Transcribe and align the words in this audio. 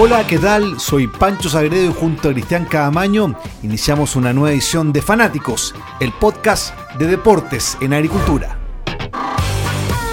Hola, 0.00 0.24
¿qué 0.28 0.38
tal? 0.38 0.78
Soy 0.78 1.08
Pancho 1.08 1.48
Sagredo 1.48 1.90
y 1.90 1.92
junto 1.92 2.28
a 2.28 2.32
Cristian 2.32 2.66
Cadamaño 2.66 3.34
iniciamos 3.64 4.14
una 4.14 4.32
nueva 4.32 4.52
edición 4.52 4.92
de 4.92 5.02
Fanáticos, 5.02 5.74
el 5.98 6.12
podcast 6.12 6.72
de 6.98 7.08
deportes 7.08 7.76
en 7.80 7.92
agricultura. 7.92 8.56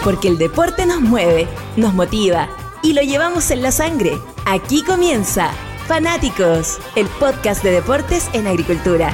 Porque 0.04 0.28
el 0.28 0.40
deporte 0.40 0.88
nos 0.88 1.02
mueve, 1.02 1.48
nos 1.78 1.94
motiva 1.94 2.50
y 2.82 2.94
lo 2.94 3.04
llevamos 3.04 3.52
en 3.52 3.62
la 3.62 3.72
sangre. 3.72 4.18
Aquí 4.48 4.84
comienza 4.84 5.52
Fanáticos, 5.88 6.80
el 6.96 7.06
podcast 7.06 7.64
de 7.64 7.70
deportes 7.70 8.28
en 8.34 8.48
agricultura. 8.48 9.14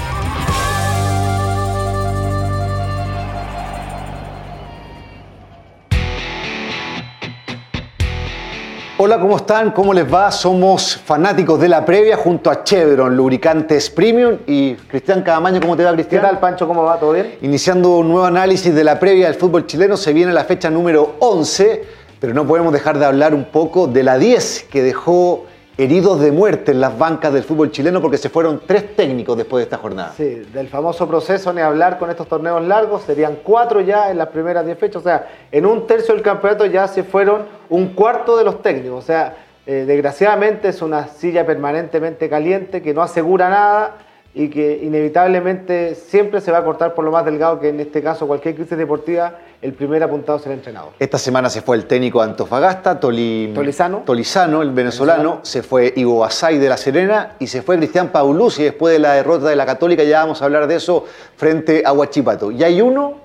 Hola, 9.03 9.19
¿cómo 9.19 9.37
están? 9.37 9.71
¿Cómo 9.71 9.95
les 9.95 10.13
va? 10.13 10.29
Somos 10.31 10.95
fanáticos 10.95 11.59
de 11.59 11.67
la 11.67 11.83
previa 11.83 12.17
junto 12.17 12.51
a 12.51 12.63
Chevron, 12.63 13.17
lubricantes 13.17 13.89
premium. 13.89 14.37
Y 14.45 14.75
Cristian 14.75 15.23
Cadamaño, 15.23 15.59
¿cómo 15.59 15.75
te 15.75 15.83
va, 15.83 15.91
Cristian? 15.93 16.21
¿Qué 16.21 16.27
tal, 16.27 16.39
Pancho? 16.39 16.67
¿Cómo 16.67 16.83
va? 16.83 16.99
¿Todo 16.99 17.13
bien? 17.13 17.33
Iniciando 17.41 17.97
un 17.97 18.09
nuevo 18.09 18.25
análisis 18.25 18.75
de 18.75 18.83
la 18.83 18.99
previa 18.99 19.25
del 19.25 19.33
fútbol 19.33 19.65
chileno, 19.65 19.97
se 19.97 20.13
viene 20.13 20.31
la 20.31 20.43
fecha 20.43 20.69
número 20.69 21.15
11, 21.17 21.83
pero 22.19 22.35
no 22.35 22.45
podemos 22.45 22.71
dejar 22.71 22.99
de 22.99 23.05
hablar 23.05 23.33
un 23.33 23.45
poco 23.45 23.87
de 23.87 24.03
la 24.03 24.19
10 24.19 24.67
que 24.69 24.83
dejó 24.83 25.45
heridos 25.77 26.19
de 26.19 26.31
muerte 26.31 26.71
en 26.71 26.81
las 26.81 26.97
bancas 26.97 27.33
del 27.33 27.43
fútbol 27.43 27.71
chileno 27.71 28.01
porque 28.01 28.17
se 28.17 28.29
fueron 28.29 28.61
tres 28.65 28.95
técnicos 28.95 29.37
después 29.37 29.61
de 29.61 29.63
esta 29.63 29.77
jornada. 29.77 30.13
Sí, 30.15 30.43
del 30.53 30.67
famoso 30.67 31.07
proceso 31.07 31.53
ni 31.53 31.61
hablar 31.61 31.97
con 31.97 32.09
estos 32.09 32.27
torneos 32.27 32.61
largos, 32.63 33.03
serían 33.03 33.39
cuatro 33.43 33.81
ya 33.81 34.11
en 34.11 34.17
las 34.17 34.27
primeras 34.29 34.65
diez 34.65 34.77
fechas, 34.77 34.97
o 34.97 35.03
sea, 35.03 35.27
en 35.51 35.65
un 35.65 35.87
tercio 35.87 36.13
del 36.13 36.23
campeonato 36.23 36.65
ya 36.65 36.87
se 36.87 37.03
fueron 37.03 37.43
un 37.69 37.93
cuarto 37.93 38.37
de 38.37 38.43
los 38.43 38.61
técnicos, 38.61 39.03
o 39.03 39.05
sea, 39.05 39.35
eh, 39.65 39.85
desgraciadamente 39.87 40.69
es 40.69 40.81
una 40.81 41.07
silla 41.07 41.45
permanentemente 41.45 42.27
caliente 42.27 42.81
que 42.81 42.93
no 42.93 43.01
asegura 43.01 43.49
nada 43.49 43.97
y 44.33 44.49
que 44.49 44.79
inevitablemente 44.81 45.95
siempre 45.95 46.39
se 46.39 46.51
va 46.51 46.59
a 46.59 46.63
cortar 46.63 46.93
por 46.93 47.03
lo 47.03 47.11
más 47.11 47.25
delgado 47.25 47.59
que 47.59 47.69
en 47.69 47.79
este 47.81 48.01
caso 48.01 48.27
cualquier 48.27 48.55
crisis 48.55 48.77
deportiva 48.77 49.39
el 49.61 49.73
primer 49.73 50.01
apuntado 50.01 50.39
será 50.39 50.53
el 50.53 50.59
entrenador. 50.59 50.93
Esta 50.97 51.17
semana 51.17 51.49
se 51.49 51.61
fue 51.61 51.75
el 51.75 51.85
técnico 51.85 52.19
de 52.19 52.29
Antofagasta, 52.29 52.99
Tolizano. 52.99 54.03
Tolizano, 54.05 54.61
el 54.61 54.71
venezolano, 54.71 55.39
se 55.43 55.61
fue 55.61 55.93
Ivo 55.95 56.19
Basay 56.19 56.57
de 56.57 56.69
La 56.69 56.77
Serena 56.77 57.33
y 57.39 57.47
se 57.47 57.61
fue 57.61 57.77
Cristian 57.77 58.09
Paulucci 58.09 58.63
después 58.63 58.93
de 58.93 58.99
la 58.99 59.13
derrota 59.13 59.49
de 59.49 59.55
la 59.55 59.65
Católica, 59.65 60.03
ya 60.03 60.21
vamos 60.21 60.41
a 60.41 60.45
hablar 60.45 60.65
de 60.67 60.75
eso, 60.75 61.05
frente 61.35 61.83
a 61.85 61.91
Huachipato. 61.91 62.51
Y 62.51 62.63
hay 62.63 62.81
uno 62.81 63.15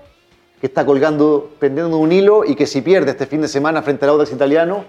que 0.60 0.66
está 0.66 0.84
colgando, 0.84 1.52
pendiendo 1.58 1.98
un 1.98 2.10
hilo 2.12 2.44
y 2.44 2.54
que 2.54 2.66
si 2.66 2.80
pierde 2.80 3.12
este 3.12 3.26
fin 3.26 3.42
de 3.42 3.48
semana 3.48 3.82
frente 3.82 4.04
al 4.04 4.10
Audax 4.10 4.32
Italiano, 4.32 4.84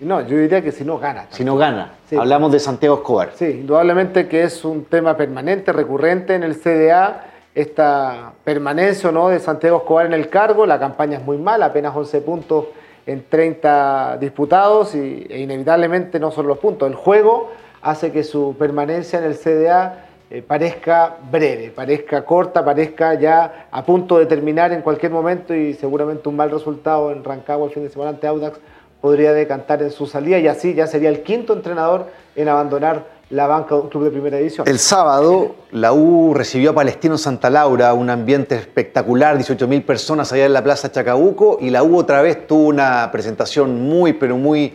no, 0.00 0.20
yo 0.22 0.36
diría 0.36 0.62
que 0.62 0.72
si 0.72 0.84
no 0.84 0.98
gana. 0.98 1.26
Si 1.30 1.44
no 1.44 1.56
gana. 1.56 1.92
Hablamos 2.16 2.52
de 2.52 2.58
Santiago 2.58 2.96
Escobar. 2.96 3.30
Sí, 3.34 3.46
indudablemente 3.46 4.28
que 4.28 4.42
es 4.42 4.64
un 4.64 4.84
tema 4.84 5.16
permanente, 5.16 5.72
recurrente 5.72 6.34
en 6.34 6.42
el 6.42 6.56
CDA, 6.56 7.26
esta 7.54 8.32
permanencia 8.42 9.12
no 9.12 9.28
de 9.28 9.38
Santiago 9.38 9.78
Escobar 9.78 10.06
en 10.06 10.12
el 10.14 10.28
cargo. 10.28 10.66
La 10.66 10.78
campaña 10.80 11.18
es 11.18 11.24
muy 11.24 11.38
mala, 11.38 11.66
apenas 11.66 11.94
11 11.94 12.20
puntos 12.22 12.66
en 13.06 13.24
30 13.28 14.18
disputados 14.18 14.94
y, 14.94 15.26
e 15.28 15.40
inevitablemente 15.40 16.18
no 16.18 16.30
son 16.32 16.48
los 16.48 16.58
puntos. 16.58 16.88
El 16.88 16.96
juego 16.96 17.52
hace 17.82 18.10
que 18.10 18.24
su 18.24 18.56
permanencia 18.58 19.18
en 19.20 19.26
el 19.26 19.36
CDA 19.36 20.06
eh, 20.30 20.42
parezca 20.42 21.18
breve, 21.30 21.70
parezca 21.70 22.24
corta, 22.24 22.64
parezca 22.64 23.14
ya 23.14 23.68
a 23.70 23.84
punto 23.84 24.18
de 24.18 24.26
terminar 24.26 24.72
en 24.72 24.80
cualquier 24.82 25.12
momento 25.12 25.54
y 25.54 25.74
seguramente 25.74 26.28
un 26.28 26.36
mal 26.36 26.50
resultado 26.50 27.12
en 27.12 27.22
Rancagua 27.22 27.66
el 27.66 27.72
fin 27.72 27.84
de 27.84 27.90
semana 27.90 28.10
ante 28.10 28.26
Audax 28.26 28.58
podría 29.04 29.34
decantar 29.34 29.82
en 29.82 29.90
su 29.90 30.06
salida 30.06 30.38
y 30.38 30.48
así 30.48 30.72
ya 30.72 30.86
sería 30.86 31.10
el 31.10 31.22
quinto 31.22 31.52
entrenador 31.52 32.06
en 32.34 32.48
abandonar 32.48 33.04
la 33.28 33.46
banca 33.46 33.74
de 33.74 33.82
un 33.82 33.90
club 33.90 34.04
de 34.04 34.10
primera 34.10 34.38
división. 34.38 34.66
El 34.66 34.78
sábado 34.78 35.56
la 35.72 35.92
U 35.92 36.32
recibió 36.32 36.70
a 36.70 36.74
Palestino 36.74 37.18
Santa 37.18 37.50
Laura, 37.50 37.92
un 37.92 38.08
ambiente 38.08 38.54
espectacular, 38.54 39.36
18.000 39.36 39.84
personas 39.84 40.32
allá 40.32 40.46
en 40.46 40.54
la 40.54 40.64
Plaza 40.64 40.90
Chacabuco 40.90 41.58
y 41.60 41.68
la 41.68 41.82
U 41.82 41.98
otra 41.98 42.22
vez 42.22 42.46
tuvo 42.46 42.68
una 42.68 43.10
presentación 43.12 43.78
muy, 43.78 44.14
pero 44.14 44.38
muy 44.38 44.72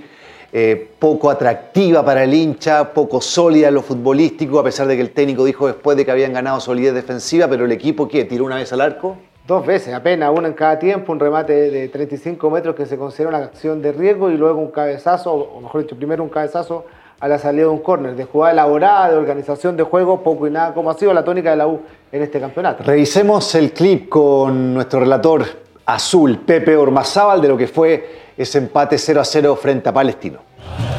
eh, 0.53 0.92
poco 1.00 1.32
atractiva 1.32 2.06
para 2.06 2.24
el 2.24 2.32
hincha, 2.32 2.94
poco 2.94 3.22
sólida 3.22 3.70
en 3.70 3.74
lo 3.74 3.82
futbolístico, 3.82 4.59
a 4.59 4.64
pesar 4.64 4.86
de 4.86 4.96
que 4.96 5.02
el 5.02 5.09
técnico 5.09 5.44
dijo 5.44 5.66
después 5.66 5.98
de 5.98 6.06
que 6.06 6.12
habían 6.12 6.34
ganado 6.34 6.59
solidez 6.59 6.94
defensiva, 6.94 7.48
pero 7.48 7.66
el 7.66 7.72
equipo, 7.72 8.08
¿qué? 8.08 8.26
¿Tiró 8.26 8.46
una 8.46 8.58
vez 8.58 8.72
al 8.74 8.82
arco? 8.82 9.18
Dos 9.50 9.66
veces, 9.66 9.96
apenas, 9.96 10.30
una 10.32 10.48
en 10.48 10.54
cada 10.54 10.78
tiempo, 10.78 11.12
un 11.12 11.20
remate 11.20 11.72
de 11.72 11.90
35 11.90 12.52
metros 12.52 12.76
que 12.76 12.86
se 12.86 13.00
considera 13.00 13.30
una 13.30 13.40
acción 13.40 13.82
de 13.82 13.92
riesgo 13.92 14.30
y 14.30 14.38
luego 14.38 14.60
un 14.60 14.70
cabezazo, 14.70 15.34
o 15.34 15.60
mejor 15.60 15.82
dicho, 15.82 15.96
primero 15.96 16.22
un 16.22 16.30
cabezazo 16.30 16.86
a 17.20 17.28
la 17.28 17.40
salida 17.40 17.64
de 17.64 17.70
un 17.70 17.80
córner, 17.80 18.16
de 18.16 18.26
jugada 18.26 18.54
elaborada, 18.54 19.09
de 19.09 19.18
organización 19.18 19.76
de 19.76 19.82
juego, 19.82 20.22
poco 20.22 20.46
y 20.46 20.52
nada, 20.52 20.76
como 20.76 20.92
ha 20.92 20.94
sido 20.94 21.16
la 21.16 21.24
tónica 21.24 21.50
de 21.50 21.56
la 21.56 21.66
U 21.66 21.82
en 22.12 22.22
este 22.22 22.40
campeonato. 22.40 22.84
Revisemos 22.84 23.56
el 23.56 23.74
clip 23.74 24.08
con 24.08 24.76
nuestro 24.76 25.00
relator 25.00 25.44
azul, 25.84 26.38
Pepe 26.46 26.78
Ormazábal, 26.78 27.42
de 27.42 27.48
lo 27.48 27.58
que 27.58 27.66
fue 27.66 28.08
ese 28.38 28.59
empate 28.59 29.00
0 29.00 29.20
a 29.20 29.26
0 29.26 29.56
frente 29.56 29.90
a 29.90 29.92
Palestino. 29.92 30.49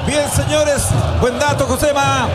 Bien, 0.06 0.28
señores, 0.30 0.88
buen 1.20 1.38
dato, 1.38 1.66
Josema. 1.66 2.28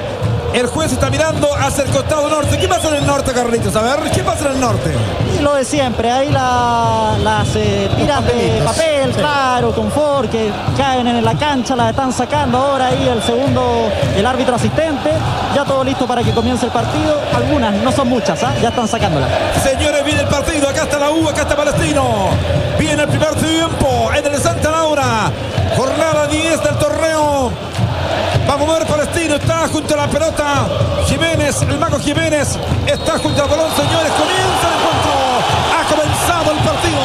El 0.53 0.67
juez 0.67 0.91
está 0.91 1.09
mirando 1.09 1.53
hacia 1.53 1.83
el 1.83 1.89
costado 1.91 2.29
norte. 2.29 2.57
¿Qué 2.57 2.67
pasa 2.67 2.87
en 2.89 2.95
el 2.95 3.05
norte, 3.05 3.33
Carlitos? 3.33 3.75
A 3.75 3.81
ver, 3.81 4.11
¿qué 4.11 4.23
pasa 4.23 4.47
en 4.47 4.53
el 4.53 4.59
norte? 4.61 4.93
lo 5.45 5.53
de 5.53 5.63
siempre, 5.63 6.11
ahí 6.11 6.31
las 6.31 7.55
eh, 7.55 7.87
tiras 7.95 8.25
de 8.25 8.61
papel, 8.65 9.11
claro, 9.11 9.73
confort, 9.73 10.31
que 10.31 10.49
caen 10.75 11.05
en 11.05 11.23
la 11.23 11.35
cancha, 11.35 11.75
las 11.75 11.91
están 11.91 12.11
sacando 12.11 12.57
ahora 12.57 12.87
ahí 12.87 13.07
el 13.07 13.21
segundo, 13.21 13.91
el 14.15 14.25
árbitro 14.25 14.55
asistente. 14.55 15.11
Ya 15.53 15.63
todo 15.63 15.83
listo 15.83 16.07
para 16.07 16.23
que 16.23 16.31
comience 16.31 16.65
el 16.65 16.71
partido. 16.71 17.19
Algunas, 17.35 17.75
no 17.75 17.91
son 17.91 18.09
muchas, 18.09 18.41
¿ah? 18.43 18.55
ya 18.59 18.69
están 18.69 18.87
sacándolas. 18.87 19.29
Señores, 19.61 20.03
viene 20.03 20.21
el 20.21 20.27
partido. 20.27 20.67
Acá 20.67 20.83
está 20.83 20.97
la 20.97 21.11
U, 21.11 21.29
acá 21.29 21.43
está 21.43 21.55
Palestino. 21.55 22.29
Viene 22.79 23.03
el 23.03 23.09
primer 23.09 23.35
tiempo 23.35 24.11
en 24.15 24.25
el 24.25 24.41
Santa 24.41 24.71
Laura. 24.71 25.31
Jornada 25.75 26.27
10 26.27 26.63
del 26.63 26.75
torneo. 26.77 27.51
Vamos 28.47 28.69
a 28.69 28.79
ver 28.79 28.87
Palestino, 28.87 29.35
está 29.35 29.67
junto 29.67 29.93
a 29.93 29.97
la 29.97 30.07
pelota. 30.07 30.67
Jiménez, 31.05 31.61
el 31.63 31.77
mago 31.77 31.99
Jiménez, 31.99 32.57
está 32.85 33.17
junto 33.17 33.43
al 33.43 33.49
balón, 33.49 33.69
señores. 33.75 34.11
Comienza 34.13 34.67
el 34.67 34.75
encuentro. 34.79 35.11
Ha 35.75 35.83
comenzado 35.89 36.51
el 36.51 36.57
partido. 36.59 36.99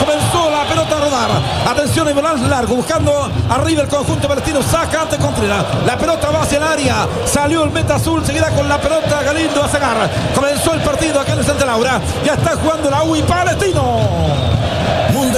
Comenzó 0.00 0.50
la 0.50 0.64
pelota 0.64 0.96
a 0.96 1.00
rodar. 1.00 1.30
Atención, 1.68 2.08
el 2.08 2.14
balón 2.14 2.48
largo, 2.48 2.76
buscando 2.76 3.30
arriba 3.50 3.82
el 3.82 3.88
conjunto 3.88 4.26
palestino. 4.26 4.62
Saca 4.62 5.02
ante 5.02 5.18
Contreras. 5.18 5.64
La 5.84 5.98
pelota 5.98 6.30
va 6.30 6.42
hacia 6.42 6.58
el 6.58 6.64
área. 6.64 7.06
Salió 7.26 7.64
el 7.64 7.70
meta 7.70 7.96
azul, 7.96 8.24
seguirá 8.24 8.48
con 8.50 8.68
la 8.68 8.80
pelota 8.80 9.22
Galindo 9.22 9.62
a 9.62 9.68
cegar. 9.68 10.10
Comenzó 10.34 10.72
el 10.72 10.80
partido 10.80 11.20
acá 11.20 11.32
en 11.32 11.40
el 11.40 11.44
Santa 11.44 11.66
Laura. 11.66 12.00
Ya 12.24 12.34
está 12.34 12.56
jugando 12.56 12.88
la 12.88 13.02
U 13.02 13.16
y 13.16 13.22
Palestino. 13.22 14.53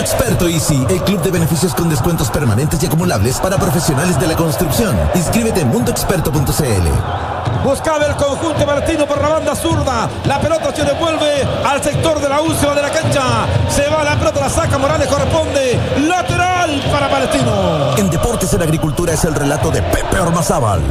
Experto 0.06 0.46
Easy, 0.46 0.86
el 0.88 1.02
club 1.02 1.20
de 1.20 1.32
beneficios 1.32 1.74
con 1.74 1.88
descuentos 1.88 2.30
permanentes 2.30 2.80
y 2.80 2.86
acumulables 2.86 3.40
para 3.40 3.56
profesionales 3.56 4.16
de 4.20 4.28
la 4.28 4.36
construcción. 4.36 4.96
Inscríbete 5.16 5.62
en 5.62 5.68
mundoexperto.cl. 5.68 7.64
Buscaba 7.64 8.06
el 8.06 8.14
conjunto 8.14 8.64
Martino 8.64 9.04
por 9.04 9.20
la 9.20 9.30
banda 9.30 9.56
zurda. 9.56 10.08
La 10.24 10.38
pelota 10.38 10.72
se 10.72 10.84
devuelve 10.84 11.42
al 11.64 11.82
sector 11.82 12.20
de 12.20 12.28
la 12.28 12.40
U, 12.40 12.52
de 12.52 12.82
la 12.82 12.90
cancha. 12.90 13.48
Se 13.68 13.88
va 13.88 14.04
la 14.04 14.16
pelota, 14.16 14.42
la 14.42 14.48
saca 14.48 14.78
Morales, 14.78 15.08
corresponde. 15.08 15.76
Lateral 16.06 16.84
para 16.92 17.10
Palestino. 17.10 17.96
En 17.96 18.08
Deportes 18.08 18.54
en 18.54 18.62
Agricultura 18.62 19.12
es 19.12 19.24
el 19.24 19.34
relato 19.34 19.72
de 19.72 19.82
Pepe 19.82 20.20
Ormazábal. 20.20 20.82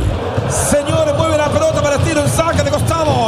Señores, 0.50 1.16
mueve 1.16 1.38
la 1.38 1.48
pelota 1.48 1.82
Palestino 1.82 2.22
en 2.22 2.30
saca 2.30 2.64
de 2.64 2.70
costado. 2.70 2.85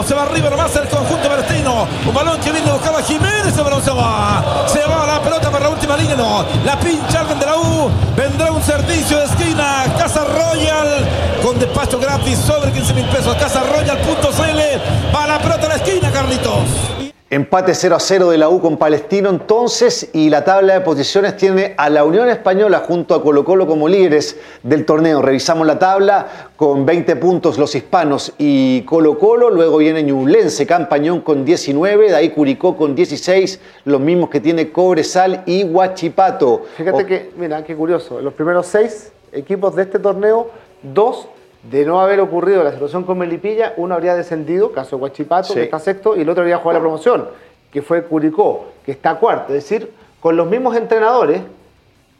Se 0.07 0.13
va 0.13 0.23
arriba 0.23 0.49
nomás 0.49 0.73
el 0.77 0.87
conjunto 0.87 1.27
palestino. 1.27 1.85
Un 2.07 2.13
balón 2.13 2.39
que 2.39 2.49
viene 2.49 2.71
buscaba 2.71 3.03
Jiménez. 3.03 3.57
El 3.57 3.63
balón 3.65 3.83
se 3.83 3.91
va. 3.91 4.41
Se 4.65 4.79
va 4.85 5.05
la 5.05 5.21
pelota 5.21 5.51
para 5.51 5.65
la 5.65 5.69
última 5.71 5.97
línea. 5.97 6.15
No. 6.15 6.45
La 6.63 6.79
pincha 6.79 7.19
alguien 7.19 7.37
de 7.37 7.45
la 7.45 7.57
U. 7.57 7.91
Vendrá 8.15 8.53
un 8.53 8.63
servicio 8.63 9.17
de 9.17 9.25
esquina. 9.25 9.83
Casa 9.97 10.23
Royal. 10.23 11.05
Con 11.43 11.59
despacho 11.59 11.99
gratis 11.99 12.39
sobre 12.39 12.71
15 12.71 12.93
mil 12.93 13.05
pesos. 13.07 13.35
Casa 13.35 13.63
Royal.cl. 13.63 15.13
Va 15.13 15.27
la 15.27 15.39
pelota 15.39 15.65
a 15.65 15.69
la 15.69 15.75
esquina, 15.75 16.09
Carlitos. 16.09 16.96
Empate 17.29 17.75
0 17.75 17.93
a 17.93 17.99
0 17.99 18.29
de 18.29 18.37
la 18.37 18.47
U 18.47 18.61
con 18.61 18.77
Palestino 18.77 19.29
entonces 19.29 20.11
y 20.13 20.29
la 20.29 20.45
tabla 20.45 20.75
de 20.75 20.79
posiciones 20.79 21.35
tiene 21.35 21.73
a 21.75 21.89
la 21.89 22.05
Unión 22.05 22.29
Española 22.29 22.85
junto 22.87 23.13
a 23.13 23.21
Colo 23.21 23.43
Colo 23.43 23.67
como 23.67 23.89
líderes 23.89 24.37
del 24.63 24.85
torneo. 24.85 25.21
Revisamos 25.21 25.67
la 25.67 25.77
tabla 25.77 26.25
con 26.55 26.85
20 26.85 27.17
puntos 27.17 27.57
los 27.57 27.75
hispanos 27.75 28.31
y 28.37 28.83
Colo 28.83 29.19
Colo, 29.19 29.49
luego 29.49 29.79
viene 29.79 30.03
Ñublense, 30.03 30.65
Campañón 30.65 31.19
con 31.19 31.43
19, 31.43 32.11
de 32.11 32.15
ahí 32.15 32.29
Curicó 32.29 32.77
con 32.77 32.95
16, 32.95 33.59
los 33.83 33.99
mismos 33.99 34.29
que 34.29 34.39
tiene 34.39 34.71
Cobresal 34.71 35.43
y 35.45 35.65
Huachipato. 35.65 36.61
Fíjate 36.77 37.05
que, 37.05 37.31
mira, 37.35 37.61
qué 37.61 37.75
curioso, 37.75 38.21
los 38.21 38.35
primeros 38.35 38.67
seis 38.67 39.11
equipos 39.33 39.75
de 39.75 39.83
este 39.83 39.99
torneo, 39.99 40.49
dos 40.81 41.27
de 41.69 41.85
no 41.85 41.99
haber 41.99 42.19
ocurrido 42.19 42.63
la 42.63 42.71
situación 42.71 43.03
con 43.03 43.17
Melipilla, 43.17 43.73
uno 43.77 43.95
habría 43.95 44.15
descendido, 44.15 44.71
caso 44.71 44.97
Guachipato, 44.97 45.53
que 45.53 45.63
está 45.63 45.79
sexto, 45.79 46.15
y 46.15 46.21
el 46.21 46.29
otro 46.29 46.41
habría 46.41 46.57
jugado 46.57 46.79
la 46.79 46.83
promoción, 46.83 47.27
que 47.71 47.81
fue 47.81 48.03
Curicó, 48.03 48.67
que 48.85 48.91
está 48.91 49.15
cuarto. 49.15 49.53
Es 49.53 49.63
decir, 49.63 49.91
con 50.21 50.37
los 50.37 50.47
mismos 50.47 50.75
entrenadores 50.77 51.41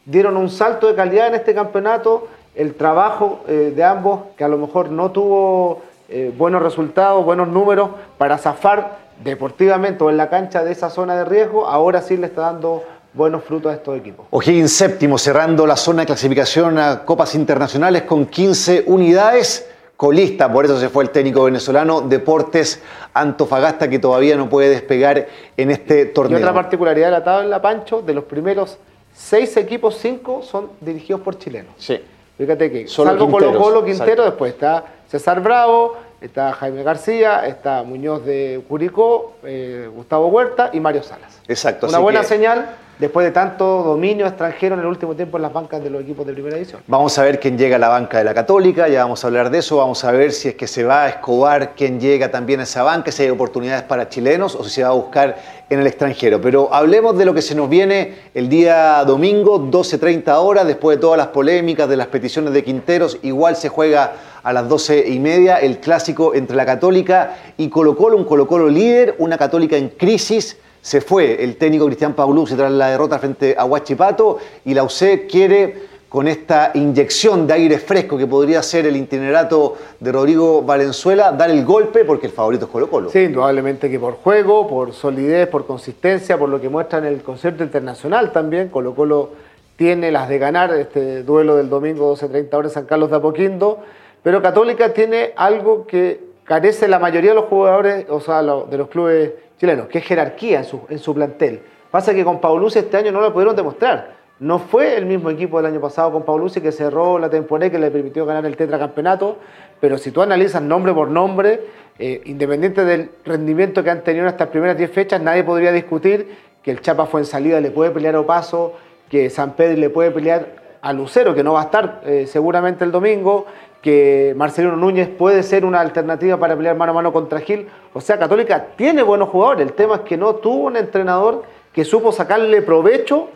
dieron 0.04 0.36
un 0.36 0.50
salto 0.50 0.86
de 0.86 0.94
calidad 0.94 1.28
en 1.28 1.34
este 1.34 1.54
campeonato 1.54 2.28
el 2.54 2.74
trabajo 2.74 3.40
eh, 3.46 3.72
de 3.74 3.84
ambos, 3.84 4.20
que 4.36 4.44
a 4.44 4.48
lo 4.48 4.58
mejor 4.58 4.90
no 4.90 5.12
tuvo 5.12 5.82
eh, 6.08 6.32
buenos 6.36 6.62
resultados, 6.62 7.24
buenos 7.24 7.48
números 7.48 7.90
para 8.18 8.36
zafar 8.36 8.98
deportivamente 9.22 10.02
o 10.04 10.10
en 10.10 10.16
la 10.16 10.28
cancha 10.28 10.64
de 10.64 10.72
esa 10.72 10.90
zona 10.90 11.16
de 11.16 11.24
riesgo, 11.24 11.66
ahora 11.66 12.02
sí 12.02 12.16
le 12.16 12.26
está 12.26 12.42
dando 12.42 12.82
buenos 13.12 13.44
frutos 13.44 13.72
a 13.72 13.74
estos 13.76 13.98
equipos. 13.98 14.26
O'Higgins 14.30 14.72
séptimo, 14.72 15.18
cerrando 15.18 15.66
la 15.66 15.76
zona 15.76 16.02
de 16.02 16.06
clasificación 16.06 16.78
a 16.78 17.04
Copas 17.04 17.34
Internacionales 17.34 18.02
con 18.02 18.26
15 18.26 18.84
unidades. 18.86 19.68
Colista, 19.96 20.52
por 20.52 20.64
eso 20.64 20.78
se 20.78 20.88
fue 20.88 21.02
el 21.02 21.10
técnico 21.10 21.42
venezolano 21.42 22.02
Deportes 22.02 22.80
Antofagasta, 23.14 23.90
que 23.90 23.98
todavía 23.98 24.36
no 24.36 24.48
puede 24.48 24.68
despegar 24.68 25.26
en 25.56 25.72
este 25.72 26.06
torneo. 26.06 26.38
Y 26.38 26.42
otra 26.42 26.54
particularidad 26.54 27.08
de 27.08 27.10
la 27.10 27.24
tabla, 27.24 27.60
Pancho, 27.60 28.00
de 28.00 28.14
los 28.14 28.22
primeros 28.22 28.78
seis 29.12 29.56
equipos, 29.56 29.96
cinco 29.96 30.42
son 30.44 30.70
dirigidos 30.80 31.20
por 31.22 31.36
chilenos. 31.36 31.72
Sí. 31.78 32.00
Fíjate 32.36 32.70
que 32.70 32.86
salvo 32.86 33.28
Colo 33.28 33.58
Colo 33.58 33.84
Quintero, 33.84 34.24
después 34.24 34.52
está 34.52 34.84
César 35.08 35.40
Bravo, 35.42 35.96
está 36.20 36.52
Jaime 36.52 36.84
García, 36.84 37.44
está 37.48 37.82
Muñoz 37.82 38.24
de 38.24 38.62
Curicó, 38.68 39.34
eh, 39.42 39.90
Gustavo 39.92 40.28
Huerta 40.28 40.70
y 40.72 40.78
Mario 40.78 41.02
Salas. 41.02 41.40
Exacto. 41.48 41.88
Una 41.88 41.98
buena 41.98 42.22
señal 42.22 42.76
después 42.98 43.24
de 43.24 43.32
tanto 43.32 43.82
dominio 43.82 44.26
extranjero 44.26 44.74
en 44.74 44.80
el 44.80 44.86
último 44.86 45.14
tiempo 45.14 45.38
en 45.38 45.42
las 45.42 45.52
bancas 45.52 45.82
de 45.82 45.90
los 45.90 46.02
equipos 46.02 46.26
de 46.26 46.32
primera 46.32 46.56
división. 46.56 46.82
Vamos 46.86 47.16
a 47.18 47.22
ver 47.22 47.38
quién 47.38 47.56
llega 47.56 47.76
a 47.76 47.78
la 47.78 47.88
banca 47.88 48.18
de 48.18 48.24
la 48.24 48.34
Católica, 48.34 48.88
ya 48.88 49.02
vamos 49.02 49.22
a 49.22 49.28
hablar 49.28 49.50
de 49.50 49.58
eso, 49.58 49.76
vamos 49.76 50.02
a 50.04 50.10
ver 50.10 50.32
si 50.32 50.48
es 50.48 50.54
que 50.54 50.66
se 50.66 50.84
va 50.84 51.04
a 51.04 51.08
Escobar, 51.08 51.74
quién 51.76 52.00
llega 52.00 52.30
también 52.30 52.60
a 52.60 52.64
esa 52.64 52.82
banca, 52.82 53.12
si 53.12 53.22
hay 53.22 53.30
oportunidades 53.30 53.82
para 53.84 54.08
chilenos 54.08 54.54
o 54.54 54.64
si 54.64 54.70
se 54.70 54.82
va 54.82 54.88
a 54.88 54.92
buscar 54.92 55.36
en 55.70 55.80
el 55.80 55.86
extranjero. 55.86 56.40
Pero 56.40 56.72
hablemos 56.72 57.16
de 57.16 57.24
lo 57.24 57.34
que 57.34 57.42
se 57.42 57.54
nos 57.54 57.68
viene 57.68 58.14
el 58.34 58.48
día 58.48 59.04
domingo, 59.04 59.60
12.30 59.60 60.34
horas, 60.36 60.66
después 60.66 60.96
de 60.96 61.00
todas 61.00 61.18
las 61.18 61.28
polémicas, 61.28 61.88
de 61.88 61.96
las 61.96 62.08
peticiones 62.08 62.52
de 62.52 62.64
Quinteros, 62.64 63.18
igual 63.22 63.56
se 63.56 63.68
juega 63.68 64.12
a 64.42 64.52
las 64.52 64.68
12 64.68 65.08
y 65.08 65.18
media 65.18 65.58
el 65.58 65.78
clásico 65.78 66.34
entre 66.34 66.56
la 66.56 66.64
Católica 66.64 67.36
y 67.56 67.68
Colo 67.68 67.96
Colo, 67.96 68.16
un 68.16 68.24
Colo 68.24 68.46
Colo 68.46 68.68
líder, 68.68 69.14
una 69.18 69.36
Católica 69.36 69.76
en 69.76 69.90
crisis 69.90 70.56
se 70.80 71.00
fue 71.00 71.42
el 71.42 71.56
técnico 71.56 71.86
Cristian 71.86 72.14
Paulucci 72.14 72.54
tras 72.54 72.72
la 72.72 72.88
derrota 72.88 73.18
frente 73.18 73.54
a 73.58 73.64
Huachipato 73.64 74.38
y 74.64 74.74
la 74.74 74.84
UC 74.84 75.26
quiere 75.28 75.88
con 76.08 76.26
esta 76.26 76.70
inyección 76.74 77.46
de 77.46 77.54
aire 77.54 77.78
fresco 77.78 78.16
que 78.16 78.26
podría 78.26 78.62
ser 78.62 78.86
el 78.86 78.96
itinerato 78.96 79.76
de 80.00 80.10
Rodrigo 80.10 80.62
Valenzuela, 80.62 81.32
dar 81.32 81.50
el 81.50 81.64
golpe 81.64 82.04
porque 82.04 82.26
el 82.26 82.32
favorito 82.32 82.64
es 82.64 82.70
Colo 82.70 82.88
Colo. 82.88 83.10
Sí, 83.10 83.20
indudablemente 83.20 83.90
que 83.90 84.00
por 84.00 84.14
juego, 84.14 84.66
por 84.66 84.94
solidez, 84.94 85.48
por 85.48 85.66
consistencia, 85.66 86.38
por 86.38 86.48
lo 86.48 86.60
que 86.60 86.70
muestra 86.70 86.98
en 86.98 87.04
el 87.04 87.22
concierto 87.22 87.62
internacional 87.62 88.32
también, 88.32 88.68
Colo 88.68 88.94
Colo 88.94 89.30
tiene 89.76 90.10
las 90.10 90.28
de 90.28 90.38
ganar 90.38 90.72
este 90.74 91.22
duelo 91.22 91.56
del 91.56 91.68
domingo 91.68 92.16
12.30 92.16 92.54
horas 92.54 92.72
en 92.72 92.74
San 92.74 92.86
Carlos 92.86 93.10
de 93.10 93.16
Apoquindo, 93.16 93.80
pero 94.22 94.40
Católica 94.40 94.94
tiene 94.94 95.32
algo 95.36 95.86
que 95.86 96.20
carece 96.44 96.88
la 96.88 96.98
mayoría 96.98 97.30
de 97.30 97.36
los 97.36 97.44
jugadores, 97.44 98.06
o 98.08 98.20
sea, 98.20 98.42
de 98.42 98.78
los 98.78 98.88
clubes 98.88 99.32
chilenos, 99.58 99.88
que 99.88 100.00
jerarquía 100.00 100.58
en 100.58 100.64
su, 100.64 100.80
en 100.88 100.98
su 100.98 101.14
plantel. 101.14 101.62
Pasa 101.90 102.14
que 102.14 102.24
con 102.24 102.40
Paulucci 102.40 102.78
este 102.78 102.96
año 102.96 103.12
no 103.12 103.20
lo 103.20 103.32
pudieron 103.32 103.56
demostrar. 103.56 104.18
No 104.40 104.58
fue 104.60 104.96
el 104.96 105.06
mismo 105.06 105.30
equipo 105.30 105.56
del 105.56 105.66
año 105.66 105.80
pasado 105.80 106.12
con 106.12 106.22
Paulucci 106.22 106.60
que 106.60 106.70
cerró 106.70 107.18
la 107.18 107.28
temporada 107.28 107.70
que 107.70 107.78
le 107.78 107.90
permitió 107.90 108.24
ganar 108.24 108.46
el 108.46 108.56
tetracampeonato, 108.56 109.38
pero 109.80 109.98
si 109.98 110.12
tú 110.12 110.22
analizas 110.22 110.62
nombre 110.62 110.92
por 110.92 111.08
nombre, 111.08 111.60
eh, 111.98 112.22
independiente 112.26 112.84
del 112.84 113.10
rendimiento 113.24 113.82
que 113.82 113.90
han 113.90 114.04
tenido 114.04 114.24
en 114.24 114.28
estas 114.28 114.48
primeras 114.48 114.76
10 114.76 114.90
fechas, 114.92 115.20
nadie 115.20 115.42
podría 115.42 115.72
discutir 115.72 116.36
que 116.62 116.70
el 116.70 116.80
Chapa 116.80 117.06
fue 117.06 117.22
en 117.22 117.26
salida, 117.26 117.60
le 117.60 117.72
puede 117.72 117.90
pelear 117.90 118.14
a 118.14 118.20
Opaso, 118.20 118.74
que 119.10 119.28
San 119.30 119.54
Pedro 119.54 119.76
le 119.78 119.90
puede 119.90 120.12
pelear 120.12 120.46
a 120.80 120.92
Lucero, 120.92 121.34
que 121.34 121.42
no 121.42 121.54
va 121.54 121.62
a 121.62 121.64
estar 121.64 122.02
eh, 122.04 122.26
seguramente 122.28 122.84
el 122.84 122.92
domingo, 122.92 123.46
que 123.82 124.34
Marcelino 124.36 124.76
Núñez 124.76 125.08
puede 125.08 125.42
ser 125.42 125.64
una 125.64 125.80
alternativa 125.80 126.36
para 126.36 126.56
pelear 126.56 126.76
mano 126.76 126.92
a 126.92 126.94
mano 126.94 127.12
contra 127.12 127.40
Gil. 127.40 127.68
O 127.94 128.00
sea, 128.00 128.18
Católica 128.18 128.66
tiene 128.76 129.02
buenos 129.02 129.28
jugadores. 129.28 129.66
El 129.66 129.72
tema 129.72 129.96
es 129.96 130.00
que 130.00 130.16
no 130.16 130.34
tuvo 130.36 130.66
un 130.66 130.76
entrenador 130.76 131.44
que 131.72 131.84
supo 131.84 132.10
sacarle 132.12 132.62
provecho 132.62 133.28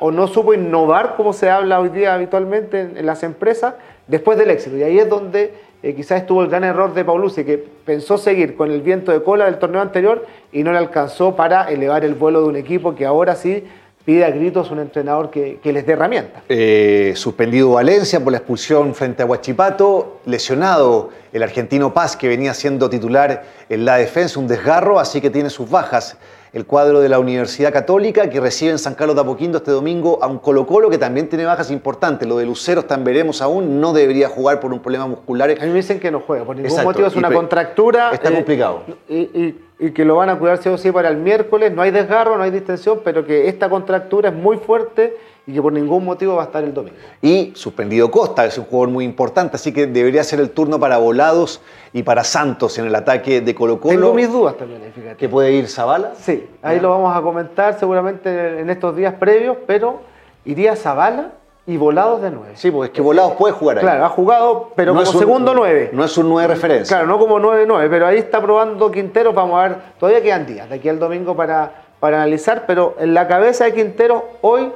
o 0.00 0.10
no 0.10 0.28
supo 0.28 0.54
innovar, 0.54 1.16
como 1.16 1.32
se 1.32 1.50
habla 1.50 1.80
hoy 1.80 1.88
día 1.88 2.14
habitualmente 2.14 2.80
en, 2.80 3.04
las 3.04 3.22
empresas, 3.22 3.74
después 4.06 4.38
del 4.38 4.50
éxito. 4.50 4.76
Y 4.76 4.82
ahí 4.82 4.98
es 4.98 5.08
donde 5.08 5.52
eh, 5.82 5.94
quizás 5.94 6.20
estuvo 6.20 6.42
el 6.42 6.48
gran 6.48 6.64
error 6.64 6.94
de 6.94 7.04
Paulucci, 7.04 7.44
que 7.44 7.58
pensó 7.58 8.16
seguir 8.16 8.56
con 8.56 8.70
el 8.70 8.80
viento 8.80 9.12
de 9.12 9.22
cola 9.22 9.46
del 9.46 9.58
torneo 9.58 9.82
anterior 9.82 10.24
y 10.52 10.62
no 10.62 10.72
le 10.72 10.78
alcanzó 10.78 11.34
para 11.34 11.70
elevar 11.70 12.04
el 12.04 12.14
vuelo 12.14 12.42
de 12.42 12.48
un 12.48 12.56
equipo 12.56 12.94
que 12.94 13.06
ahora 13.06 13.34
sí 13.34 13.64
pide 14.04 14.24
a 14.24 14.30
gritos 14.30 14.70
un 14.70 14.80
entrenador 14.80 15.30
que, 15.30 15.60
les 15.62 15.86
dé 15.86 15.92
herramientas. 15.92 16.42
Eh, 16.48 17.12
suspendido 17.16 17.72
Valencia 17.72 18.20
por 18.20 18.32
la 18.32 18.38
expulsión 18.38 18.94
frente 18.94 19.22
a 19.22 19.26
Huachipato, 19.26 20.20
lesionado 20.26 21.10
el 21.32 21.42
argentino 21.42 21.92
Paz 21.92 22.16
que 22.16 22.28
venía 22.28 22.54
siendo 22.54 22.90
titular 22.90 23.44
en 23.68 23.84
la 23.84 23.96
defensa, 23.96 24.40
un 24.40 24.48
desgarro, 24.48 24.98
así 24.98 25.20
que 25.20 25.30
tiene 25.30 25.50
sus 25.50 25.70
bajas. 25.70 26.16
El 26.52 26.66
cuadro 26.66 26.98
de 27.00 27.08
la 27.08 27.20
Universidad 27.20 27.72
Católica 27.72 28.28
que 28.28 28.40
recibe 28.40 28.72
en 28.72 28.80
San 28.80 28.96
Carlos 28.96 29.14
de 29.14 29.22
Apoquindo 29.22 29.58
este 29.58 29.70
domingo 29.70 30.18
a 30.20 30.26
un 30.26 30.40
Colo 30.40 30.66
Colo 30.66 30.90
que 30.90 30.98
también 30.98 31.28
tiene 31.28 31.44
bajas 31.44 31.70
importantes. 31.70 32.26
Lo 32.26 32.38
de 32.38 32.46
Lucero 32.46 32.84
también 32.84 33.14
veremos 33.14 33.40
aún, 33.40 33.80
no 33.80 33.92
debería 33.92 34.28
jugar 34.28 34.58
por 34.58 34.72
un 34.72 34.80
problema 34.80 35.06
muscular. 35.06 35.48
A 35.50 35.64
mí 35.64 35.68
me 35.68 35.76
dicen 35.76 36.00
que 36.00 36.10
no 36.10 36.20
juega, 36.26 36.44
por 36.44 36.56
ningún 36.56 36.82
motivo 36.82 37.06
es 37.06 37.14
una 37.14 37.30
contractura. 37.30 38.10
Está 38.12 38.30
eh, 38.30 38.34
complicado. 38.34 38.82
y 39.08 39.16
y 39.16 39.60
que 39.90 40.04
lo 40.04 40.16
van 40.16 40.28
a 40.28 40.38
cuidar 40.38 40.58
sí 40.58 40.68
o 40.68 40.76
sí 40.76 40.92
para 40.92 41.08
el 41.08 41.16
miércoles. 41.16 41.72
No 41.72 41.80
hay 41.80 41.90
desgarro, 41.90 42.36
no 42.36 42.42
hay 42.42 42.50
distensión, 42.50 43.00
pero 43.02 43.24
que 43.24 43.48
esta 43.48 43.70
contractura 43.70 44.28
es 44.28 44.34
muy 44.34 44.58
fuerte 44.58 45.16
y 45.46 45.54
que 45.54 45.62
por 45.62 45.72
ningún 45.72 46.04
motivo 46.04 46.36
va 46.36 46.42
a 46.42 46.46
estar 46.46 46.62
el 46.62 46.74
domingo. 46.74 46.96
Y 47.22 47.52
suspendido 47.54 48.10
Costa, 48.10 48.44
es 48.44 48.58
un 48.58 48.64
jugador 48.64 48.90
muy 48.90 49.04
importante, 49.04 49.56
así 49.56 49.72
que 49.72 49.86
debería 49.86 50.22
ser 50.22 50.38
el 50.40 50.50
turno 50.50 50.78
para 50.78 50.98
Volados 50.98 51.62
y 51.92 52.02
para 52.02 52.24
Santos 52.24 52.78
en 52.78 52.86
el 52.86 52.94
ataque 52.94 53.40
de 53.40 53.54
Colo 53.54 53.80
Colo. 53.80 53.98
Tengo 53.98 54.14
mis 54.14 54.30
dudas 54.30 54.56
también, 54.56 54.82
fíjate. 54.94 55.16
¿Que 55.16 55.28
puede 55.28 55.52
ir 55.52 55.66
Zavala? 55.66 56.12
Sí, 56.14 56.46
ahí 56.62 56.78
lo 56.78 56.90
vamos 56.90 57.16
a 57.16 57.22
comentar 57.22 57.78
seguramente 57.78 58.60
en 58.60 58.68
estos 58.68 58.94
días 58.94 59.14
previos, 59.14 59.56
pero 59.66 60.02
iría 60.44 60.76
Zavala 60.76 61.32
y 61.70 61.76
Volados 61.76 62.20
de 62.20 62.32
9. 62.32 62.54
Sí, 62.56 62.72
porque 62.72 62.86
es 62.86 62.92
que 62.92 63.00
Volados 63.00 63.34
puede 63.34 63.54
jugar 63.54 63.78
ahí. 63.78 63.82
Claro, 63.84 64.04
ha 64.04 64.08
jugado, 64.08 64.72
pero 64.74 64.92
como 64.92 65.06
segundo 65.06 65.54
9. 65.54 65.90
No 65.92 66.04
es 66.04 66.18
un 66.18 66.28
9 66.28 66.48
referencia. 66.48 66.96
Claro, 66.96 67.06
no 67.06 67.16
como 67.16 67.38
9-9, 67.38 67.88
pero 67.88 68.08
ahí 68.08 68.18
está 68.18 68.42
probando 68.42 68.90
Quintero. 68.90 69.32
Vamos 69.32 69.60
a 69.60 69.68
ver, 69.68 69.76
todavía 70.00 70.20
quedan 70.20 70.46
días 70.46 70.68
de 70.68 70.74
aquí 70.74 70.88
al 70.88 70.98
domingo 70.98 71.36
para, 71.36 71.84
para 72.00 72.16
analizar, 72.16 72.64
pero 72.66 72.96
en 72.98 73.14
la 73.14 73.28
cabeza 73.28 73.66
de 73.66 73.74
Quintero 73.74 74.30
hoy, 74.40 74.72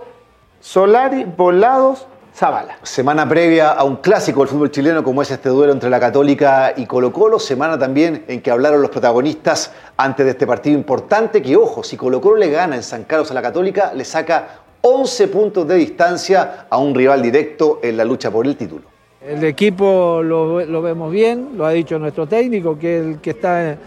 Solari, 0.61 1.25
Volados, 1.25 2.07
Zavala. 2.33 2.79
Semana 2.85 3.29
previa 3.29 3.73
a 3.73 3.83
un 3.83 3.97
clásico 3.97 4.41
del 4.41 4.49
fútbol 4.49 4.71
chileno 4.71 5.03
como 5.03 5.23
es 5.23 5.33
este 5.33 5.49
duelo 5.49 5.73
entre 5.73 5.91
la 5.91 5.99
Católica 5.99 6.75
y 6.77 6.87
Colo 6.87 7.13
Colo. 7.13 7.41
Semana 7.41 7.77
también 7.77 8.25
en 8.29 8.41
que 8.41 8.53
hablaron 8.53 8.81
los 8.83 8.91
protagonistas 8.91 9.73
antes 9.97 10.25
de 10.25 10.31
este 10.31 10.47
partido 10.47 10.79
importante 10.79 11.43
que, 11.43 11.57
ojo, 11.57 11.83
si 11.83 11.97
Colo 11.97 12.21
Colo 12.21 12.37
le 12.37 12.51
gana 12.51 12.77
en 12.77 12.85
San 12.85 13.03
Carlos 13.03 13.33
a 13.33 13.35
la 13.35 13.43
Católica, 13.43 13.93
le 13.95 14.05
saca 14.05 14.64
11 14.87 15.29
puntos 15.29 15.67
de 15.67 15.77
distancia 15.77 16.67
a 16.69 16.77
un 16.77 16.95
rival 16.95 17.23
directo 17.23 17.81
en 17.83 17.97
la 17.97 18.05
lucha 18.05 18.31
por 18.31 18.47
el 18.47 18.55
título. 18.55 18.83
El 19.27 19.43
equipo 19.45 20.21
lo, 20.23 20.83
vemos 20.83 21.11
bien, 21.11 21.53
lo 21.57 21.65
ha 21.65 21.71
dicho 21.71 21.99
nuestro 21.99 22.27
técnico, 22.27 22.79
que 22.79 22.99
es 22.99 23.07
el 23.07 23.19
que 23.19 23.31
está 23.31 23.79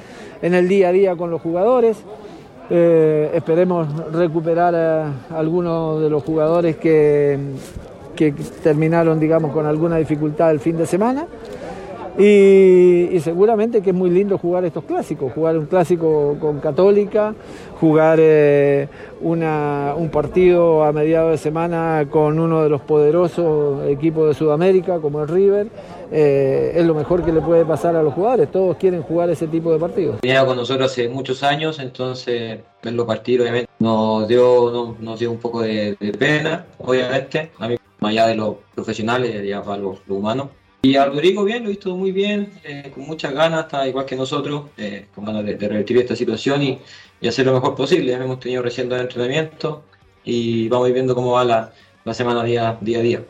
en 0.42 0.54
el 0.56 0.68
día 0.68 0.90
a 0.90 0.92
día 0.92 1.16
con 1.16 1.30
los 1.30 1.40
jugadores. 1.40 1.98
Eh, 2.72 3.30
esperemos 3.36 4.12
recuperar 4.12 4.74
a 4.74 5.14
algunos 5.38 6.02
de 6.02 6.10
los 6.10 6.24
jugadores 6.24 6.78
que, 6.78 7.38
que 8.16 8.32
terminaron, 8.64 9.20
digamos, 9.20 9.52
con 9.52 9.68
alguna 9.68 9.98
dificultad 9.98 10.50
el 10.50 10.60
fin 10.60 10.78
de 10.78 10.88
semana. 10.88 11.28
Y, 12.20 13.20
seguramente 13.20 13.82
que 13.82 13.92
es 13.92 13.96
muy 13.96 14.10
lindo 14.10 14.40
jugar 14.40 14.66
estos 14.66 14.84
clásicos, 14.86 15.32
jugar 15.34 15.58
un 15.58 15.68
clásico 15.68 16.36
con 16.40 16.60
Católica, 16.60 17.36
jugar 17.80 18.18
eh, 18.20 18.88
un 19.22 20.10
partido 20.12 20.84
a 20.84 20.92
mediados 20.92 21.32
de 21.32 21.38
semana 21.38 22.08
con 22.10 22.40
uno 22.40 22.64
de 22.64 22.70
los 22.70 22.82
poderosos 22.82 23.88
equipos 23.88 24.28
de 24.28 24.34
Sudamérica 24.34 25.00
como 25.00 25.22
el 25.22 25.28
River, 25.28 25.68
eh, 26.12 26.74
es 26.76 26.86
lo 26.86 26.96
mejor 26.96 27.24
que 27.24 27.32
le 27.32 27.42
puede 27.42 27.66
pasar 27.66 27.96
a 27.96 28.02
los 28.02 28.16
jugadores, 28.16 28.52
todos 28.52 28.78
quieren 28.78 29.04
jugar 29.04 29.30
ese 29.30 29.48
tipo 29.48 29.72
de 29.72 29.78
partidos. 29.78 30.22
Venía 30.22 30.44
con 30.44 30.58
nosotros 30.58 30.92
hace 30.92 31.10
muchos 31.10 31.44
años, 31.44 31.78
entonces 31.78 32.60
verlo 32.82 33.06
partir 33.06 33.42
obviamente 33.42 33.70
nos 33.78 34.28
dio, 34.28 34.96
nos, 35.00 35.20
dio 35.20 35.30
un 35.30 35.38
poco 35.38 35.62
de, 35.62 35.96
pena, 36.18 36.66
obviamente, 36.80 37.52
a 37.60 37.68
mí 37.68 37.76
más 38.00 38.12
allá 38.12 38.28
de 38.28 38.36
los 38.36 38.56
profesionales, 38.74 39.48
ya 39.48 39.62
para 39.62 39.78
lo 39.78 39.98
humano 40.08 40.50
y 40.82 40.96
a 40.96 41.06
Rodrigo 41.06 41.44
bien, 41.44 41.64
lo 41.64 41.70
he 41.70 41.72
visto 41.72 41.96
muy 41.96 42.12
bien, 42.12 42.54
eh, 42.64 42.92
con 42.94 43.06
muchas 43.06 43.34
ganas, 43.34 43.66
está 43.66 43.88
igual 43.88 44.06
que 44.06 44.16
nosotros, 44.16 44.66
eh, 44.78 45.08
con 45.14 45.26
ganas 45.26 45.44
de, 45.44 45.58
revertir 45.58 45.98
esta 45.98 46.16
situación 46.16 46.62
y, 46.62 46.80
hacer 47.28 47.46
lo 47.46 47.54
mejor 47.54 47.76
posible. 47.76 48.12
Ya 48.12 48.18
hemos 48.18 48.40
tenido 48.40 48.62
recién 48.62 48.88
dos 48.88 49.02
entrenamientos 49.02 49.80
y 50.24 50.70
vamos 50.70 50.94
viendo 50.94 51.16
cómo 51.16 51.32
va 51.32 51.44
la, 51.44 51.74
la 52.06 52.14
semana 52.14 52.44
día, 52.44 52.78
día 52.80 53.00
a 53.00 53.02
día. 53.02 53.22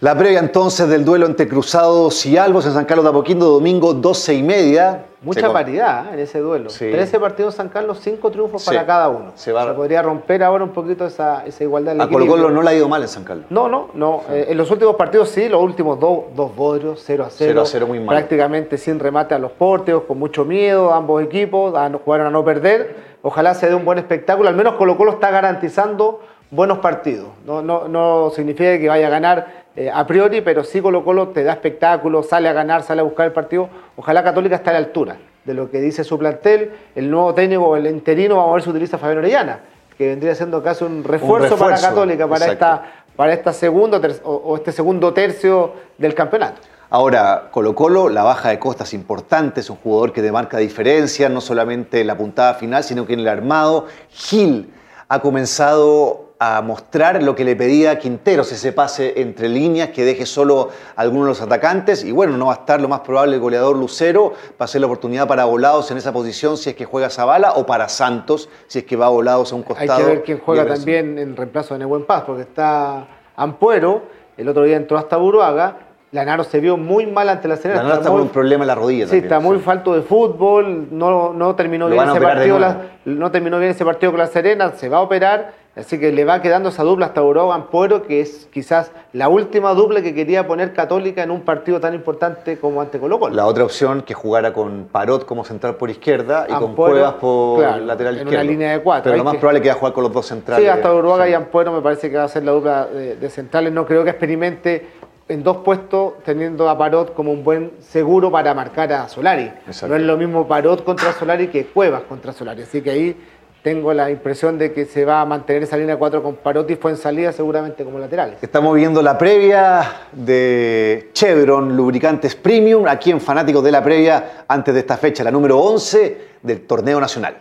La 0.00 0.16
previa 0.16 0.40
entonces 0.40 0.86
del 0.88 1.06
duelo 1.06 1.24
entre 1.24 1.48
Cruzados 1.48 2.26
y 2.26 2.36
Albos 2.36 2.66
en 2.66 2.74
San 2.74 2.84
Carlos 2.84 3.04
de 3.04 3.10
Apoquindo, 3.10 3.46
domingo 3.48 3.94
12 3.94 4.34
y 4.34 4.42
media. 4.42 5.06
Mucha 5.22 5.52
paridad 5.52 6.06
¿eh? 6.06 6.14
en 6.14 6.18
ese 6.20 6.38
duelo. 6.40 6.70
Sí. 6.70 6.90
13 6.90 7.18
partidos 7.20 7.54
en 7.54 7.56
San 7.58 7.68
Carlos, 7.68 7.98
5 8.02 8.30
triunfos 8.30 8.62
Sí. 8.62 8.70
para 8.70 8.84
cada 8.86 9.08
uno. 9.08 9.32
Se 9.34 9.52
va- 9.52 9.74
podría 9.74 10.02
romper 10.02 10.42
ahora 10.42 10.64
un 10.64 10.70
poquito 10.70 11.06
esa, 11.06 11.44
esa 11.46 11.64
igualdad. 11.64 11.92
del 11.92 12.00
A 12.02 12.08
Colo. 12.08 12.26
Colo 12.26 12.50
no 12.50 12.62
le 12.62 12.70
ha 12.70 12.74
ido 12.74 12.88
mal 12.88 13.02
en 13.02 13.08
San 13.08 13.24
Carlos. 13.24 13.46
No, 13.50 13.68
no, 13.68 13.88
no. 13.94 14.22
Eh, 14.30 14.46
en 14.50 14.56
los 14.58 14.70
últimos 14.70 14.96
partidos 14.96 15.28
sí, 15.30 15.48
los 15.48 15.62
últimos 15.62 15.98
dos, 15.98 16.24
dos 16.34 16.54
bodrios, 16.54 17.02
0 17.04 17.24
a 17.24 17.30
0. 17.30 17.50
0 17.52 17.62
a 17.62 17.66
0 17.66 17.86
muy 17.86 17.98
mal. 18.00 18.08
Prácticamente 18.16 18.78
sin 18.78 18.98
remate 18.98 19.34
a 19.34 19.38
los 19.38 19.52
porteos, 19.52 20.02
con 20.04 20.18
mucho 20.18 20.44
miedo, 20.44 20.92
ambos 20.92 21.22
equipos, 21.22 21.74
a 21.74 21.90
jugaron 22.04 22.26
a 22.26 22.30
no 22.30 22.44
perder. 22.44 23.16
Ojalá 23.22 23.54
se 23.54 23.68
dé 23.68 23.74
un 23.74 23.84
buen 23.84 23.98
espectáculo. 23.98 24.48
Al 24.48 24.54
menos 24.54 24.74
Colo 24.74 24.96
Colo 24.96 25.12
está 25.12 25.30
garantizando 25.30 26.20
buenos 26.50 26.78
partidos. 26.78 27.28
No, 27.44 27.62
no, 27.62 27.88
no 27.88 28.30
significa 28.34 28.78
que 28.78 28.88
vaya 28.88 29.06
a 29.08 29.10
ganar 29.10 29.66
eh, 29.74 29.90
a 29.92 30.06
priori, 30.06 30.40
pero 30.40 30.64
sí 30.64 30.80
Colo 30.80 31.04
Colo 31.04 31.28
te 31.28 31.44
da 31.44 31.52
espectáculo, 31.52 32.22
sale 32.22 32.48
a 32.48 32.52
ganar, 32.52 32.82
sale 32.82 33.00
a 33.00 33.04
buscar 33.04 33.26
el 33.26 33.32
partido. 33.32 33.68
Ojalá 33.96 34.22
Católica 34.22 34.56
esté 34.56 34.70
a 34.70 34.74
la 34.74 34.78
altura 34.78 35.16
de 35.44 35.54
lo 35.54 35.70
que 35.70 35.80
dice 35.80 36.02
su 36.04 36.18
plantel. 36.18 36.72
El 36.94 37.10
nuevo 37.10 37.34
técnico, 37.34 37.76
el 37.76 37.86
interino, 37.86 38.36
vamos 38.36 38.50
a 38.50 38.54
ver 38.54 38.62
si 38.62 38.70
utiliza 38.70 38.98
Fabián 38.98 39.18
Orellana, 39.18 39.60
que 39.96 40.08
vendría 40.08 40.34
siendo 40.34 40.62
casi 40.62 40.84
un 40.84 41.04
refuerzo, 41.04 41.56
para 41.56 41.72
refuerzo, 41.72 41.88
Católica, 41.88 42.26
para 42.26 42.46
exacto. 42.46 42.64
esta, 42.64 42.92
para 43.16 43.32
esta 43.32 43.52
segundo 43.52 44.00
ter- 44.00 44.20
o, 44.24 44.32
o 44.34 44.56
este 44.56 44.72
segundo 44.72 45.12
tercio 45.12 45.72
del 45.98 46.14
campeonato. 46.14 46.60
Ahora, 46.88 47.48
Colo 47.50 47.74
Colo, 47.74 48.08
la 48.08 48.22
baja 48.22 48.50
de 48.50 48.60
costas 48.60 48.94
importante, 48.94 49.60
es 49.60 49.70
un 49.70 49.76
jugador 49.76 50.12
que 50.12 50.22
te 50.22 50.30
marca 50.30 50.58
diferencia, 50.58 51.28
no 51.28 51.40
solamente 51.40 52.00
en 52.00 52.06
la 52.06 52.16
puntada 52.16 52.54
final, 52.54 52.84
sino 52.84 53.04
que 53.06 53.14
en 53.14 53.20
el 53.20 53.28
armado. 53.28 53.86
Gil 54.08 54.72
ha 55.08 55.18
comenzado 55.20 56.25
a 56.38 56.60
mostrar 56.60 57.22
lo 57.22 57.34
que 57.34 57.44
le 57.44 57.56
pedía 57.56 57.98
Quinteros, 57.98 58.52
ese 58.52 58.72
pase 58.72 59.20
entre 59.20 59.48
líneas, 59.48 59.88
que 59.90 60.04
deje 60.04 60.26
solo 60.26 60.68
a 60.94 61.00
algunos 61.00 61.24
de 61.26 61.28
los 61.30 61.40
atacantes. 61.40 62.04
Y 62.04 62.12
bueno, 62.12 62.36
no 62.36 62.46
va 62.46 62.52
a 62.52 62.56
estar 62.56 62.80
lo 62.80 62.88
más 62.88 63.00
probable 63.00 63.36
el 63.36 63.40
goleador 63.40 63.76
Lucero, 63.76 64.34
va 64.60 64.64
a 64.64 64.66
ser 64.66 64.82
la 64.82 64.86
oportunidad 64.86 65.26
para 65.26 65.44
Volados 65.46 65.90
en 65.90 65.96
esa 65.96 66.12
posición 66.12 66.56
si 66.56 66.70
es 66.70 66.76
que 66.76 66.84
juega 66.84 67.08
Zavala 67.08 67.52
o 67.52 67.64
para 67.64 67.88
Santos 67.88 68.48
si 68.66 68.80
es 68.80 68.84
que 68.84 68.96
va 68.96 69.08
Volados 69.08 69.52
a 69.52 69.56
un 69.56 69.62
Hay 69.62 69.66
costado. 69.86 70.00
que 70.00 70.06
ver 70.06 70.22
quién 70.22 70.38
juega 70.38 70.66
también 70.66 71.18
en 71.18 71.36
reemplazo 71.36 71.74
de 71.74 71.80
Nehuen 71.80 72.04
Paz, 72.04 72.24
porque 72.26 72.42
está 72.42 73.06
Ampuero, 73.36 74.02
el 74.36 74.48
otro 74.48 74.64
día 74.64 74.76
entró 74.76 74.98
hasta 74.98 75.16
Buruaga. 75.16 75.85
Lanaro 76.16 76.42
se 76.44 76.58
vio 76.60 76.76
muy 76.76 77.06
mal 77.06 77.28
ante 77.28 77.46
la 77.46 77.56
Serena. 77.56 77.82
La 77.82 77.88
nota 77.88 78.00
está 78.00 78.10
con 78.10 78.20
un 78.22 78.28
problema 78.30 78.64
en 78.64 78.68
la 78.68 78.74
rodilla 78.74 79.04
Sí, 79.04 79.10
también, 79.10 79.24
está 79.24 79.40
muy 79.40 79.58
sí. 79.58 79.62
falto 79.62 79.94
de 79.94 80.02
fútbol, 80.02 80.88
no, 80.90 81.32
no 81.32 81.54
terminó 81.54 81.88
Lo 81.88 81.94
bien 81.94 82.08
ese 82.08 82.20
partido, 82.20 82.58
la- 82.58 82.78
no 83.04 83.30
terminó 83.30 83.58
bien 83.58 83.70
ese 83.70 83.84
partido 83.84 84.10
con 84.12 84.18
la 84.18 84.26
Serena, 84.26 84.72
se 84.72 84.88
va 84.88 84.96
a 84.98 85.00
operar, 85.02 85.52
así 85.76 86.00
que 86.00 86.10
le 86.10 86.24
va 86.24 86.40
quedando 86.40 86.70
esa 86.70 86.82
dupla 86.82 87.06
hasta 87.06 87.20
Buruaga 87.20 87.54
Ampuero, 87.54 88.02
que 88.02 88.20
es 88.22 88.48
quizás 88.50 88.90
la 89.12 89.28
última 89.28 89.74
dupla 89.74 90.00
que 90.02 90.14
quería 90.14 90.46
poner 90.46 90.72
Católica 90.72 91.22
en 91.22 91.30
un 91.30 91.42
partido 91.42 91.78
tan 91.80 91.92
importante 91.94 92.58
como 92.58 92.80
ante 92.80 92.98
Colo 92.98 93.20
Colo. 93.20 93.34
La 93.34 93.46
otra 93.46 93.64
opción 93.64 94.00
que 94.02 94.14
jugara 94.14 94.52
con 94.54 94.88
Parot 94.90 95.26
como 95.26 95.44
central 95.44 95.76
por 95.76 95.90
izquierda 95.90 96.46
y 96.48 96.52
con 96.54 96.74
Cuevas 96.74 97.14
por 97.14 97.58
claro, 97.60 97.84
lateral 97.84 98.14
en 98.14 98.20
una 98.22 98.30
izquierdo. 98.30 98.50
línea 98.50 98.72
de 98.72 98.80
cuatro. 98.80 99.04
Pero 99.12 99.18
lo 99.18 99.24
más 99.24 99.34
que- 99.34 99.38
probable 99.40 99.58
es 99.58 99.62
que 99.62 99.68
va 99.68 99.74
a 99.74 99.78
jugar 99.78 99.92
con 99.92 100.02
los 100.04 100.12
dos 100.12 100.26
centrales. 100.26 100.64
Sí, 100.64 100.68
hasta 100.70 100.94
Uruguaga 100.94 101.24
Sí. 101.26 101.30
y 101.30 101.34
Ampuero 101.34 101.72
me 101.72 101.82
parece 101.82 102.10
que 102.10 102.16
va 102.16 102.24
a 102.24 102.28
ser 102.28 102.42
la 102.44 102.52
dupla 102.52 102.86
de, 102.86 103.16
de 103.16 103.30
centrales. 103.30 103.70
No 103.72 103.84
creo 103.86 104.02
que 104.02 104.10
experimente 104.10 104.86
en 105.28 105.42
dos 105.42 105.58
puestos 105.58 106.14
teniendo 106.24 106.68
a 106.68 106.78
Parot 106.78 107.14
como 107.14 107.32
un 107.32 107.42
buen 107.42 107.72
seguro 107.80 108.30
para 108.30 108.54
marcar 108.54 108.92
a 108.92 109.08
Solari. 109.08 109.50
Exacto. 109.66 109.88
No 109.88 109.96
es 109.96 110.02
lo 110.02 110.16
mismo 110.16 110.46
Parot 110.46 110.84
contra 110.84 111.12
Solari 111.12 111.48
que 111.48 111.66
Cuevas 111.66 112.02
contra 112.02 112.32
Solari. 112.32 112.62
Así 112.62 112.80
que 112.80 112.90
ahí 112.90 113.16
tengo 113.62 113.92
la 113.92 114.08
impresión 114.10 114.58
de 114.58 114.72
que 114.72 114.84
se 114.84 115.04
va 115.04 115.20
a 115.20 115.24
mantener 115.24 115.64
esa 115.64 115.76
línea 115.76 115.96
4 115.96 116.22
con 116.22 116.36
Parot 116.36 116.70
y 116.70 116.76
fue 116.76 116.92
en 116.92 116.96
salida 116.96 117.32
seguramente 117.32 117.84
como 117.84 117.98
laterales. 117.98 118.36
Estamos 118.40 118.76
viendo 118.76 119.02
la 119.02 119.18
previa 119.18 120.02
de 120.12 121.10
Chevron 121.12 121.76
Lubricantes 121.76 122.36
Premium 122.36 122.86
aquí 122.86 123.10
en 123.10 123.20
Fanáticos 123.20 123.64
de 123.64 123.72
la 123.72 123.82
Previa 123.82 124.44
antes 124.46 124.72
de 124.72 124.80
esta 124.80 124.96
fecha, 124.96 125.24
la 125.24 125.32
número 125.32 125.58
11 125.58 126.18
del 126.42 126.60
torneo 126.60 127.00
nacional. 127.00 127.38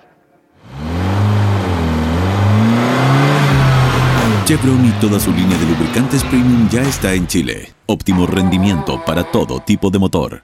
Chevron 4.46 4.86
y 4.86 4.92
toda 5.02 5.20
su 5.20 5.32
línea 5.32 5.58
de 5.58 5.66
lubricantes 5.66 6.24
premium 6.24 6.70
ya 6.70 6.84
está 6.84 7.16
en 7.16 7.25
Chile. 7.25 7.74
Óptimo 7.88 8.28
rendimiento 8.28 9.04
para 9.04 9.24
todo 9.24 9.60
tipo 9.60 9.90
de 9.90 9.98
motor. 9.98 10.44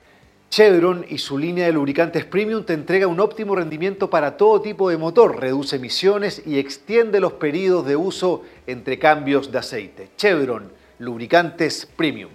Chevron 0.49 1.05
y 1.07 1.19
su 1.19 1.37
línea 1.37 1.67
de 1.67 1.71
lubricantes 1.71 2.25
premium 2.25 2.63
te 2.63 2.73
entrega 2.73 3.05
un 3.05 3.19
óptimo 3.19 3.55
rendimiento 3.55 4.09
para 4.09 4.37
todo 4.37 4.59
tipo 4.59 4.89
de 4.89 4.97
motor, 4.97 5.39
reduce 5.39 5.75
emisiones 5.75 6.41
y 6.47 6.57
extiende 6.57 7.19
los 7.19 7.33
periodos 7.33 7.85
de 7.85 7.95
uso 7.95 8.41
entre 8.65 8.97
cambios 8.97 9.51
de 9.51 9.59
aceite. 9.59 10.09
Chevron, 10.17 10.71
lubricantes 10.97 11.87
premium. 11.95 12.31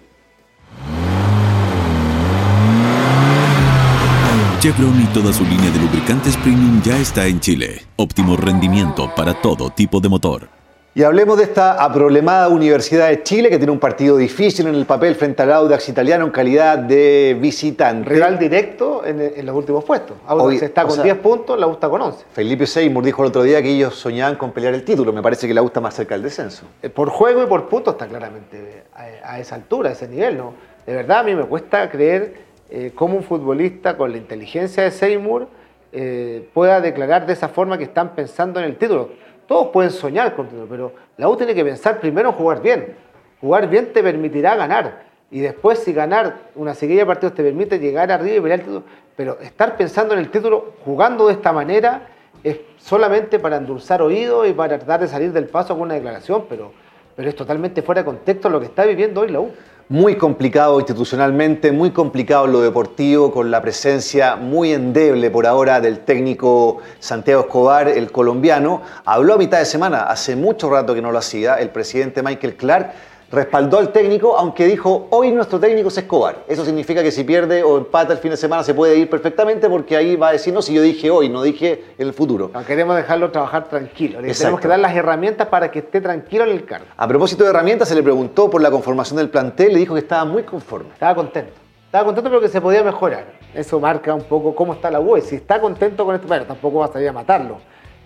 Chevron 4.61 5.01
y 5.01 5.05
toda 5.07 5.33
su 5.33 5.43
línea 5.43 5.69
de 5.69 5.79
lubricantes 5.79 6.37
premium 6.37 6.81
ya 6.81 6.97
está 6.97 7.27
en 7.27 7.41
Chile. 7.41 7.81
Óptimo 7.97 8.37
rendimiento 8.37 9.13
para 9.13 9.41
todo 9.41 9.69
tipo 9.69 9.99
de 9.99 10.07
motor. 10.07 10.56
Y 10.97 11.03
hablemos 11.03 11.37
de 11.37 11.43
esta 11.43 11.73
aproblemada 11.73 12.49
Universidad 12.49 13.09
de 13.09 13.21
Chile 13.21 13.51
que 13.51 13.57
tiene 13.57 13.71
un 13.71 13.77
partido 13.77 14.17
difícil 14.17 14.65
en 14.65 14.73
el 14.73 14.87
papel 14.87 15.13
frente 15.13 15.43
al 15.43 15.51
Audax 15.53 15.89
italiano 15.89 16.25
en 16.25 16.31
calidad 16.31 16.79
de 16.79 17.37
visitante. 17.39 18.09
Rival 18.09 18.39
directo 18.39 19.05
en, 19.05 19.21
en 19.21 19.45
los 19.45 19.55
últimos 19.55 19.83
puestos. 19.83 20.17
Audax 20.25 20.63
está 20.63 20.85
con 20.85 20.93
sea- 20.95 21.03
10 21.03 21.17
puntos, 21.17 21.59
la 21.59 21.67
está 21.71 21.87
con 21.87 22.01
11. 22.01 22.25
Felipe 22.31 22.65
Seymour 22.65 23.03
dijo 23.05 23.21
el 23.21 23.27
otro 23.27 23.43
día 23.43 23.61
que 23.61 23.69
ellos 23.69 23.93
soñaban 23.93 24.37
con 24.37 24.51
pelear 24.51 24.73
el 24.73 24.83
título. 24.83 25.13
Me 25.13 25.21
parece 25.21 25.47
que 25.47 25.53
la 25.53 25.61
gusta 25.61 25.79
más 25.79 25.93
cerca 25.93 26.15
del 26.15 26.23
descenso. 26.23 26.65
Eh, 26.81 26.89
por 26.89 27.09
juego 27.09 27.43
y 27.43 27.45
por 27.45 27.69
puntos 27.69 27.93
está 27.93 28.07
claramente 28.07 28.85
a, 28.95 29.33
a 29.33 29.39
esa 29.39 29.53
altura, 29.53 29.89
a 29.91 29.93
ese 29.93 30.07
nivel. 30.07 30.35
¿no? 30.35 30.55
De 30.87 30.95
verdad 30.95 31.19
a 31.19 31.23
mí 31.23 31.35
me 31.35 31.43
cuesta 31.43 31.91
creer 31.91 32.37
eh, 32.71 32.91
cómo 32.95 33.17
un 33.17 33.23
futbolista 33.23 33.95
con 33.97 34.09
la 34.11 34.17
inteligencia 34.17 34.81
de 34.81 34.89
Seymour 34.89 35.47
eh, 35.91 36.49
pueda 36.55 36.81
declarar 36.81 37.27
de 37.27 37.33
esa 37.33 37.49
forma 37.49 37.77
que 37.77 37.83
están 37.83 38.15
pensando 38.15 38.59
en 38.59 38.65
el 38.65 38.77
título. 38.77 39.27
Todos 39.47 39.67
pueden 39.67 39.91
soñar 39.91 40.35
con 40.35 40.47
título, 40.47 40.67
pero 40.69 40.91
la 41.17 41.29
U 41.29 41.37
tiene 41.37 41.55
que 41.55 41.63
pensar 41.63 41.99
primero 41.99 42.29
en 42.29 42.35
jugar 42.35 42.61
bien. 42.61 42.95
Jugar 43.39 43.69
bien 43.69 43.93
te 43.93 44.03
permitirá 44.03 44.55
ganar. 44.55 45.05
Y 45.31 45.39
después 45.39 45.79
si 45.79 45.93
ganar 45.93 46.35
una 46.55 46.73
seguida 46.73 47.01
de 47.01 47.05
partidos 47.05 47.33
te 47.33 47.43
permite 47.43 47.79
llegar 47.79 48.11
arriba 48.11 48.37
y 48.37 48.41
pelear 48.41 48.59
el 48.59 48.65
título. 48.65 48.83
Pero 49.15 49.39
estar 49.39 49.77
pensando 49.77 50.13
en 50.13 50.19
el 50.19 50.29
título 50.29 50.73
jugando 50.83 51.27
de 51.27 51.33
esta 51.33 51.53
manera 51.53 52.07
es 52.43 52.59
solamente 52.77 53.39
para 53.39 53.57
endulzar 53.57 54.01
oídos 54.01 54.47
y 54.47 54.53
para 54.53 54.77
tratar 54.77 55.01
de 55.01 55.07
salir 55.07 55.31
del 55.31 55.45
paso 55.45 55.73
con 55.73 55.83
una 55.83 55.95
declaración, 55.95 56.45
pero, 56.47 56.71
pero 57.15 57.29
es 57.29 57.35
totalmente 57.35 57.81
fuera 57.81 58.01
de 58.01 58.05
contexto 58.05 58.49
lo 58.49 58.59
que 58.59 58.67
está 58.67 58.85
viviendo 58.85 59.21
hoy 59.21 59.29
la 59.29 59.39
U. 59.39 59.51
Muy 59.89 60.17
complicado 60.17 60.81
institucionalmente, 60.81 61.71
muy 61.71 61.91
complicado 61.91 62.45
lo 62.45 62.59
deportivo, 62.59 63.31
con 63.31 63.49
la 63.49 63.61
presencia 63.61 64.35
muy 64.35 64.73
endeble 64.73 65.31
por 65.31 65.47
ahora 65.47 65.79
del 65.79 65.99
técnico 65.99 66.79
Santiago 66.99 67.43
Escobar, 67.43 67.87
el 67.87 68.11
colombiano. 68.11 68.81
Habló 69.05 69.35
a 69.35 69.37
mitad 69.37 69.59
de 69.59 69.65
semana, 69.65 69.99
hace 69.99 70.35
mucho 70.35 70.69
rato 70.69 70.93
que 70.93 71.01
no 71.01 71.13
lo 71.13 71.19
hacía, 71.19 71.55
el 71.55 71.69
presidente 71.69 72.21
Michael 72.21 72.57
Clark 72.57 72.91
respaldó 73.31 73.79
al 73.79 73.91
técnico, 73.91 74.37
aunque 74.37 74.65
dijo, 74.65 75.07
hoy 75.09 75.31
nuestro 75.31 75.59
técnico 75.59 75.89
es 75.89 75.97
Escobar. 75.97 76.43
Eso 76.47 76.63
significa 76.63 77.03
que 77.03 77.11
si 77.11 77.23
pierde 77.23 77.61
o 77.63 77.77
empata 77.77 78.13
el 78.13 78.19
fin 78.19 78.31
de 78.31 78.37
semana 78.37 78.63
se 78.63 78.73
puede 78.73 78.97
ir 78.97 79.09
perfectamente 79.09 79.69
porque 79.69 79.97
ahí 79.97 80.15
va 80.15 80.29
a 80.29 80.31
decir, 80.31 80.53
no, 80.53 80.61
si 80.61 80.73
yo 80.73 80.81
dije 80.81 81.11
hoy, 81.11 81.27
no 81.29 81.41
dije 81.41 81.83
en 81.97 82.07
el 82.07 82.13
futuro. 82.13 82.49
No, 82.53 82.63
queremos 82.65 82.95
dejarlo 82.95 83.29
trabajar 83.31 83.67
tranquilo. 83.67 84.21
Le 84.21 84.27
Exacto. 84.29 84.43
tenemos 84.43 84.61
que 84.61 84.67
dar 84.69 84.79
las 84.79 84.95
herramientas 84.95 85.47
para 85.47 85.69
que 85.69 85.79
esté 85.79 85.99
tranquilo 85.99 86.45
en 86.45 86.51
el 86.51 86.65
cargo. 86.65 86.85
A 86.95 87.07
propósito 87.07 87.43
de 87.43 87.49
herramientas, 87.49 87.89
se 87.89 87.95
le 87.95 88.03
preguntó 88.03 88.49
por 88.49 88.61
la 88.61 88.71
conformación 88.71 89.17
del 89.17 89.29
plantel, 89.29 89.73
le 89.73 89.79
dijo 89.79 89.93
que 89.93 89.99
estaba 90.01 90.23
muy 90.23 90.43
conforme. 90.43 90.89
Estaba 90.93 91.15
contento. 91.15 91.53
Estaba 91.85 92.05
contento 92.05 92.29
pero 92.29 92.41
que 92.41 92.49
se 92.49 92.61
podía 92.61 92.83
mejorar. 92.83 93.25
Eso 93.53 93.79
marca 93.79 94.13
un 94.13 94.23
poco 94.23 94.55
cómo 94.55 94.73
está 94.73 94.89
la 94.91 94.99
U. 94.99 95.17
Y 95.17 95.21
Si 95.21 95.35
está 95.35 95.59
contento 95.59 96.05
con 96.05 96.15
esto, 96.15 96.27
bueno, 96.27 96.45
tampoco 96.45 96.79
va 96.79 96.85
a 96.85 96.91
salir 96.93 97.09
a 97.09 97.13
matarlo. 97.13 97.57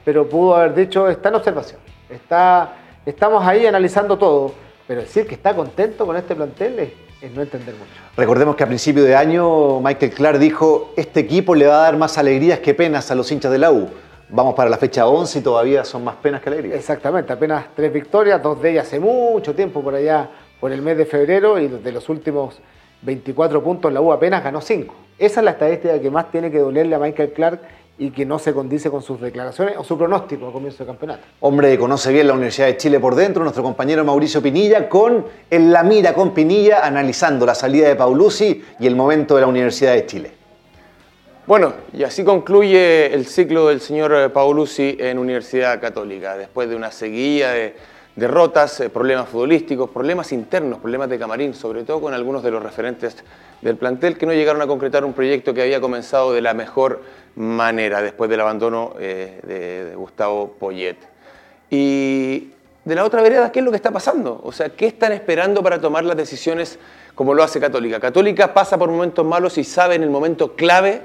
Pero 0.03 0.27
pudo 0.27 0.55
haber 0.55 0.73
dicho, 0.73 1.07
está 1.07 1.29
en 1.29 1.35
observación. 1.35 1.79
Está, 2.09 2.73
estamos 3.05 3.45
ahí 3.45 3.65
analizando 3.67 4.17
todo. 4.17 4.51
Pero 4.91 5.03
decir 5.03 5.25
que 5.25 5.36
está 5.36 5.55
contento 5.55 6.05
con 6.05 6.17
este 6.17 6.36
plantel 6.36 6.77
es, 6.79 6.89
es 7.21 7.31
no 7.31 7.41
entender 7.41 7.74
mucho. 7.75 7.93
Recordemos 8.17 8.57
que 8.57 8.65
a 8.65 8.67
principio 8.67 9.05
de 9.05 9.15
año 9.15 9.79
Michael 9.79 10.12
Clark 10.12 10.38
dijo, 10.38 10.91
este 10.98 11.21
equipo 11.21 11.55
le 11.55 11.65
va 11.65 11.75
a 11.75 11.83
dar 11.83 11.95
más 11.95 12.17
alegrías 12.17 12.60
que 12.60 12.74
penas 12.74 13.10
a 13.10 13.15
los 13.15 13.31
hinchas 13.31 13.53
de 13.53 13.57
la 13.57 13.71
U. 13.71 13.88
Vamos 14.27 14.53
para 14.53 14.69
la 14.69 14.75
fecha 14.75 15.07
11 15.07 15.39
y 15.39 15.41
todavía 15.41 15.86
son 15.86 16.03
más 16.03 16.17
penas 16.17 16.41
que 16.41 16.50
alegrías. 16.50 16.77
Exactamente, 16.77 17.31
apenas 17.31 17.67
tres 17.74 17.93
victorias, 17.93 18.43
dos 18.43 18.62
de 18.62 18.71
ellas 18.71 18.88
hace 18.88 19.00
mucho 19.00 19.55
tiempo 19.55 19.81
por 19.81 19.95
allá, 19.95 20.29
por 20.60 20.74
el 20.74 20.81
mes 20.81 20.98
de 20.98 21.05
febrero, 21.05 21.57
y 21.57 21.69
de 21.69 21.91
los 21.93 22.10
últimos 22.10 22.60
24 23.03 23.63
puntos 23.63 23.93
la 23.93 24.01
U 24.01 24.12
apenas 24.12 24.43
ganó 24.43 24.60
5. 24.60 24.93
Esa 25.17 25.39
es 25.39 25.45
la 25.45 25.51
estadística 25.51 26.01
que 26.01 26.12
más 26.12 26.29
tiene 26.31 26.51
que 26.51 26.60
dolerle 26.60 26.95
a 26.95 27.00
Michael 27.00 27.31
Clark 27.31 27.62
y 28.01 28.10
que 28.10 28.25
no 28.25 28.39
se 28.39 28.51
condice 28.51 28.89
con 28.89 29.03
sus 29.03 29.22
declaraciones 29.22 29.75
o 29.77 29.84
su 29.84 29.96
pronóstico 29.96 30.48
a 30.48 30.51
comienzo 30.51 30.79
de 30.79 30.88
campeonato. 30.88 31.22
Hombre 31.39 31.70
que 31.70 31.77
conoce 31.77 32.12
bien 32.12 32.25
la 32.25 32.34
Universidad 32.34 32.65
de 32.65 32.75
Chile 32.75 33.00
por 33.00 33.13
dentro, 33.13 33.43
nuestro 33.43 33.62
compañero 33.62 34.03
Mauricio 34.03 34.41
Pinilla, 34.41 34.89
con 34.89 35.24
En 35.51 35.72
la 35.72 35.84
Mira 35.84 36.15
con 36.15 36.34
Pinilla, 36.34 36.84
analizando 36.84 37.46
la 37.46 37.53
salida 37.53 37.88
de 37.88 37.96
Paulucci 37.96 38.63
y 38.79 38.88
el 38.88 38.96
momento 38.96 39.36
de 39.36 39.41
la 39.41 39.48
Universidad 39.48 39.93
de 39.93 40.08
Chile. 40.08 40.31
Bueno, 41.46 41.74
y 41.93 42.01
así 42.03 42.24
concluye 42.24 43.13
el 43.13 43.27
ciclo 43.27 43.67
del 43.67 43.81
señor 43.81 44.15
eh, 44.15 44.29
Paolucci 44.29 44.98
en 45.00 45.20
Universidad 45.20 45.79
Católica, 45.79 46.36
después 46.36 46.67
de 46.70 46.75
una 46.75 46.91
seguilla 46.91 47.51
de, 47.51 47.75
derrotas, 48.15 48.79
eh, 48.81 48.89
problemas 48.89 49.29
futbolísticos, 49.29 49.89
problemas 49.89 50.31
internos, 50.31 50.79
problemas 50.79 51.10
de 51.10 51.17
camarín, 51.17 51.53
sobre 51.53 51.84
todo 51.84 52.01
con 52.01 52.13
algunos 52.13 52.43
de 52.43 52.51
los 52.51 52.62
referentes 52.62 53.15
del 53.62 53.77
plantel 53.77 54.17
que 54.17 54.25
no 54.25 54.34
llegaron 54.34 54.62
a 54.62 54.67
concretar 54.67 55.05
un 55.05 55.13
proyecto 55.13 55.53
que 55.53 55.62
había 55.62 55.79
comenzado 55.79 56.34
de 56.34 56.41
la 56.41 56.53
mejor 56.53 57.01
manera 57.35 58.01
después 58.01 58.29
del 58.29 58.41
abandono 58.41 58.93
eh, 59.00 59.39
de, 59.43 59.95
Gustavo 59.95 60.55
Poyet. 60.59 60.97
Y 61.69 62.50
de 62.83 62.95
la 62.95 63.05
otra 63.05 63.21
vereda, 63.21 63.51
¿qué 63.51 63.59
es 63.59 63.65
lo 63.65 63.71
que 63.71 63.77
está 63.77 63.91
pasando? 63.91 64.41
O 64.43 64.51
sea, 64.51 64.69
¿qué 64.69 64.88
están 64.88 65.11
esperando 65.11 65.63
para 65.63 65.79
tomar 65.79 66.03
las 66.03 66.17
decisiones 66.17 66.79
como 67.15 67.33
lo 67.33 67.43
hace 67.43 67.59
Católica? 67.59 68.00
Católica 68.00 68.53
pasa 68.53 68.77
por 68.77 68.89
momentos 68.89 69.25
malos 69.25 69.57
y 69.57 69.63
sabe 69.63 69.95
en 69.95 70.03
el 70.03 70.09
momento 70.09 70.55
clave 70.55 71.01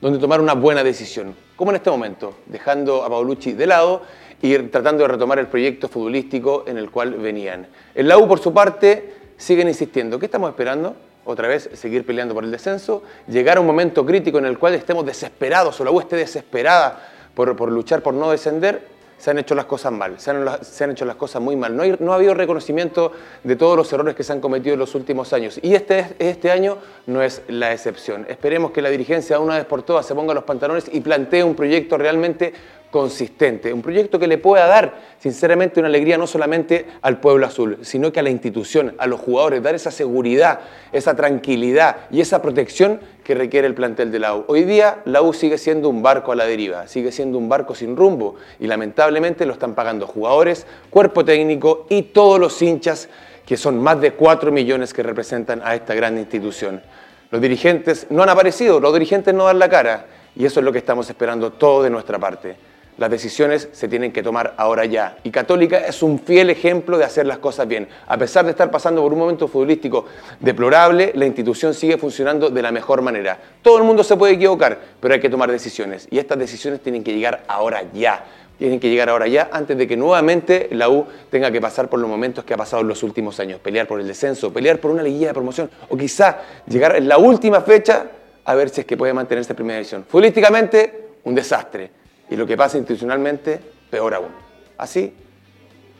donde 0.00 0.18
tomar 0.18 0.40
una 0.40 0.54
buena 0.54 0.82
decisión. 0.84 1.34
Como 1.56 1.70
en 1.70 1.76
este 1.76 1.90
momento, 1.90 2.34
dejando 2.46 3.02
a 3.02 3.08
Paulucci 3.08 3.52
de 3.52 3.66
lado 3.66 4.02
y 4.42 4.56
tratando 4.58 5.02
de 5.02 5.08
retomar 5.08 5.38
el 5.38 5.46
proyecto 5.46 5.88
futbolístico 5.88 6.64
en 6.66 6.78
el 6.78 6.90
cual 6.90 7.14
venían. 7.14 7.66
El 7.94 8.08
la 8.08 8.18
U, 8.18 8.28
por 8.28 8.38
su 8.38 8.52
parte, 8.52 9.14
siguen 9.36 9.68
insistiendo. 9.68 10.18
¿Qué 10.18 10.26
estamos 10.26 10.50
esperando? 10.50 10.94
Otra 11.26 11.48
vez, 11.48 11.68
seguir 11.74 12.06
peleando 12.06 12.34
por 12.34 12.44
el 12.44 12.50
descenso, 12.50 13.02
llegar 13.26 13.58
a 13.58 13.60
un 13.60 13.66
momento 13.66 14.06
crítico 14.06 14.38
en 14.38 14.46
el 14.46 14.58
cual 14.58 14.74
estemos 14.74 15.04
desesperados 15.04 15.78
o 15.80 15.84
la 15.84 15.90
U 15.90 16.00
esté 16.00 16.16
desesperada 16.16 17.10
por, 17.34 17.54
por 17.56 17.70
luchar 17.70 18.00
por 18.00 18.14
no 18.14 18.30
descender 18.30 18.96
se 19.18 19.30
han 19.30 19.38
hecho 19.38 19.54
las 19.54 19.64
cosas 19.64 19.92
mal, 19.92 20.18
se 20.18 20.30
han, 20.30 20.90
hecho 20.90 21.04
las 21.04 21.16
cosas 21.16 21.40
muy 21.40 21.56
mal. 21.56 21.74
No, 21.74 21.84
no, 22.00 22.12
ha 22.12 22.16
habido 22.16 22.34
reconocimiento 22.34 23.12
de 23.44 23.56
todos 23.56 23.76
los 23.76 23.90
errores 23.92 24.14
que 24.14 24.22
se 24.22 24.32
han 24.32 24.40
cometido 24.40 24.74
en 24.74 24.80
los 24.80 24.94
últimos 24.94 25.32
años. 25.32 25.58
Y 25.62 25.74
este, 25.74 26.14
este 26.18 26.50
año 26.50 26.78
no 27.06 27.22
es 27.22 27.42
la 27.48 27.72
excepción. 27.72 28.26
Esperemos 28.28 28.72
que 28.72 28.82
la 28.82 28.90
dirigencia, 28.90 29.38
una 29.38 29.56
vez 29.56 29.64
por 29.64 29.82
todas, 29.82 30.06
se 30.06 30.14
ponga 30.14 30.34
los 30.34 30.44
pantalones 30.44 30.84
y 30.92 31.00
plantee 31.00 31.42
un 31.42 31.54
proyecto 31.54 31.96
realmente 31.96 32.52
consistente, 32.90 33.72
un 33.72 33.82
proyecto 33.82 34.18
que 34.18 34.26
le 34.26 34.38
pueda 34.38 34.66
dar, 34.66 34.94
sinceramente, 35.18 35.80
una 35.80 35.88
alegría 35.88 36.18
no 36.18 36.26
solamente 36.26 36.86
al 37.02 37.20
pueblo 37.20 37.46
azul, 37.46 37.78
sino 37.82 38.12
que 38.12 38.20
a 38.20 38.22
la 38.22 38.30
institución, 38.30 38.94
a 38.98 39.06
los 39.06 39.20
jugadores, 39.20 39.62
dar 39.62 39.74
esa 39.74 39.90
seguridad, 39.90 40.60
esa 40.92 41.14
tranquilidad 41.14 41.96
y 42.10 42.20
esa 42.20 42.40
protección 42.40 43.00
que 43.24 43.34
requiere 43.34 43.66
el 43.66 43.74
plantel 43.74 44.12
de 44.12 44.18
la 44.18 44.34
U. 44.34 44.44
Hoy 44.46 44.64
día 44.64 44.98
la 45.04 45.22
U 45.22 45.32
sigue 45.32 45.58
siendo 45.58 45.88
un 45.88 46.02
barco 46.02 46.32
a 46.32 46.36
la 46.36 46.46
deriva, 46.46 46.86
sigue 46.86 47.12
siendo 47.12 47.38
un 47.38 47.48
barco 47.48 47.74
sin 47.74 47.96
rumbo 47.96 48.36
y 48.60 48.66
lamentablemente 48.66 49.46
lo 49.46 49.52
están 49.52 49.74
pagando 49.74 50.06
jugadores, 50.06 50.66
cuerpo 50.90 51.24
técnico 51.24 51.86
y 51.90 52.02
todos 52.02 52.38
los 52.38 52.62
hinchas 52.62 53.08
que 53.44 53.56
son 53.56 53.78
más 53.78 54.00
de 54.00 54.12
4 54.12 54.50
millones 54.52 54.92
que 54.92 55.02
representan 55.02 55.60
a 55.64 55.74
esta 55.74 55.94
gran 55.94 56.18
institución. 56.18 56.82
Los 57.30 57.40
dirigentes 57.40 58.06
no 58.10 58.22
han 58.22 58.28
aparecido, 58.28 58.80
los 58.80 58.92
dirigentes 58.92 59.34
no 59.34 59.44
dan 59.44 59.58
la 59.58 59.68
cara 59.68 60.06
y 60.36 60.44
eso 60.44 60.60
es 60.60 60.64
lo 60.64 60.72
que 60.72 60.78
estamos 60.78 61.08
esperando 61.08 61.52
todo 61.52 61.82
de 61.82 61.90
nuestra 61.90 62.18
parte. 62.18 62.56
Las 62.98 63.10
decisiones 63.10 63.68
se 63.72 63.88
tienen 63.88 64.10
que 64.10 64.22
tomar 64.22 64.54
ahora 64.56 64.86
ya. 64.86 65.18
Y 65.22 65.30
Católica 65.30 65.80
es 65.80 66.02
un 66.02 66.18
fiel 66.18 66.48
ejemplo 66.48 66.96
de 66.96 67.04
hacer 67.04 67.26
las 67.26 67.36
cosas 67.38 67.68
bien. 67.68 67.86
A 68.06 68.16
pesar 68.16 68.46
de 68.46 68.52
estar 68.52 68.70
pasando 68.70 69.02
por 69.02 69.12
un 69.12 69.18
momento 69.18 69.48
futbolístico 69.48 70.06
deplorable, 70.40 71.12
la 71.14 71.26
institución 71.26 71.74
sigue 71.74 71.98
funcionando 71.98 72.48
de 72.48 72.62
la 72.62 72.72
mejor 72.72 73.02
manera. 73.02 73.38
Todo 73.60 73.76
el 73.76 73.84
mundo 73.84 74.02
se 74.02 74.16
puede 74.16 74.32
equivocar, 74.32 74.80
pero 74.98 75.12
hay 75.12 75.20
que 75.20 75.28
tomar 75.28 75.52
decisiones. 75.52 76.08
Y 76.10 76.18
estas 76.18 76.38
decisiones 76.38 76.80
tienen 76.80 77.04
que 77.04 77.12
llegar 77.12 77.44
ahora 77.48 77.82
ya. 77.92 78.24
Tienen 78.56 78.80
que 78.80 78.88
llegar 78.88 79.10
ahora 79.10 79.26
ya 79.26 79.50
antes 79.52 79.76
de 79.76 79.86
que 79.86 79.98
nuevamente 79.98 80.68
la 80.72 80.88
U 80.88 81.06
tenga 81.30 81.50
que 81.50 81.60
pasar 81.60 81.90
por 81.90 82.00
los 82.00 82.08
momentos 82.08 82.46
que 82.46 82.54
ha 82.54 82.56
pasado 82.56 82.80
en 82.80 82.88
los 82.88 83.02
últimos 83.02 83.38
años. 83.40 83.60
Pelear 83.60 83.86
por 83.86 84.00
el 84.00 84.06
descenso, 84.06 84.50
pelear 84.50 84.78
por 84.78 84.90
una 84.90 85.02
liguilla 85.02 85.26
de 85.28 85.34
promoción 85.34 85.70
o 85.90 85.98
quizá 85.98 86.38
llegar 86.66 86.96
en 86.96 87.06
la 87.06 87.18
última 87.18 87.60
fecha 87.60 88.06
a 88.42 88.54
ver 88.54 88.70
si 88.70 88.80
es 88.80 88.86
que 88.86 88.96
puede 88.96 89.12
mantenerse 89.12 89.52
en 89.52 89.56
primera 89.56 89.76
división. 89.76 90.06
Futbolísticamente, 90.08 91.08
un 91.24 91.34
desastre 91.34 92.05
y 92.30 92.36
lo 92.36 92.46
que 92.46 92.56
pasa 92.56 92.78
institucionalmente, 92.78 93.60
peor 93.90 94.14
aún. 94.14 94.30
Así 94.78 95.12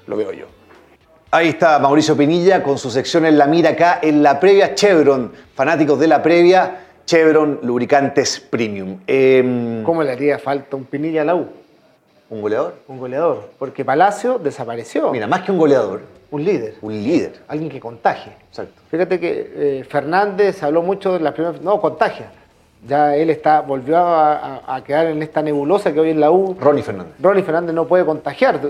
lo 0.06 0.16
veo 0.16 0.32
yo. 0.32 0.46
Ahí 1.30 1.48
está 1.48 1.78
Mauricio 1.78 2.16
Pinilla 2.16 2.62
con 2.62 2.78
su 2.78 2.90
sección 2.90 3.26
en 3.26 3.36
la 3.36 3.46
mira 3.46 3.70
acá 3.70 3.98
en 4.02 4.22
la 4.22 4.38
previa 4.38 4.74
Chevron. 4.74 5.32
Fanáticos 5.54 5.98
de 5.98 6.06
la 6.06 6.22
previa, 6.22 6.80
Chevron 7.04 7.60
Lubricantes 7.62 8.40
Premium. 8.40 9.00
Em, 9.06 9.82
¿Cómo 9.82 10.02
le 10.02 10.12
haría 10.12 10.38
falta 10.38 10.76
un 10.76 10.84
Pinilla 10.84 11.22
a 11.22 11.24
la 11.24 11.34
U? 11.34 11.46
¿Un 12.28 12.40
goleador? 12.40 12.74
Un 12.88 12.98
goleador, 12.98 13.50
porque 13.58 13.84
Palacio 13.84 14.38
desapareció. 14.38 15.10
Mira, 15.12 15.26
más 15.26 15.42
que 15.42 15.52
un 15.52 15.58
goleador. 15.58 16.02
Un 16.30 16.44
líder. 16.44 16.74
Un 16.82 16.92
líder. 16.92 17.34
Alguien 17.46 17.70
que 17.70 17.78
contagie. 17.78 18.32
Exacto. 18.48 18.82
Fíjate 18.90 19.20
que 19.20 19.52
eh, 19.54 19.84
Fernández 19.88 20.60
habló 20.64 20.82
mucho 20.82 21.12
de 21.12 21.20
las 21.20 21.32
primeras... 21.34 21.60
No, 21.60 21.80
contagia 21.80 22.30
ya 22.86 23.16
él 23.16 23.30
está, 23.30 23.60
volvió 23.60 23.98
a, 23.98 24.80
quedar 24.84 25.06
en 25.06 25.22
esta 25.22 25.42
nebulosa 25.42 25.92
que 25.92 26.00
hoy 26.00 26.10
en 26.10 26.20
la 26.20 26.30
U. 26.30 26.56
Ronnie 26.60 26.82
Fernández. 26.82 27.14
Ronnie 27.20 27.42
Fernández 27.42 27.74
no 27.74 27.86
puede 27.86 28.04
contagiar. 28.04 28.60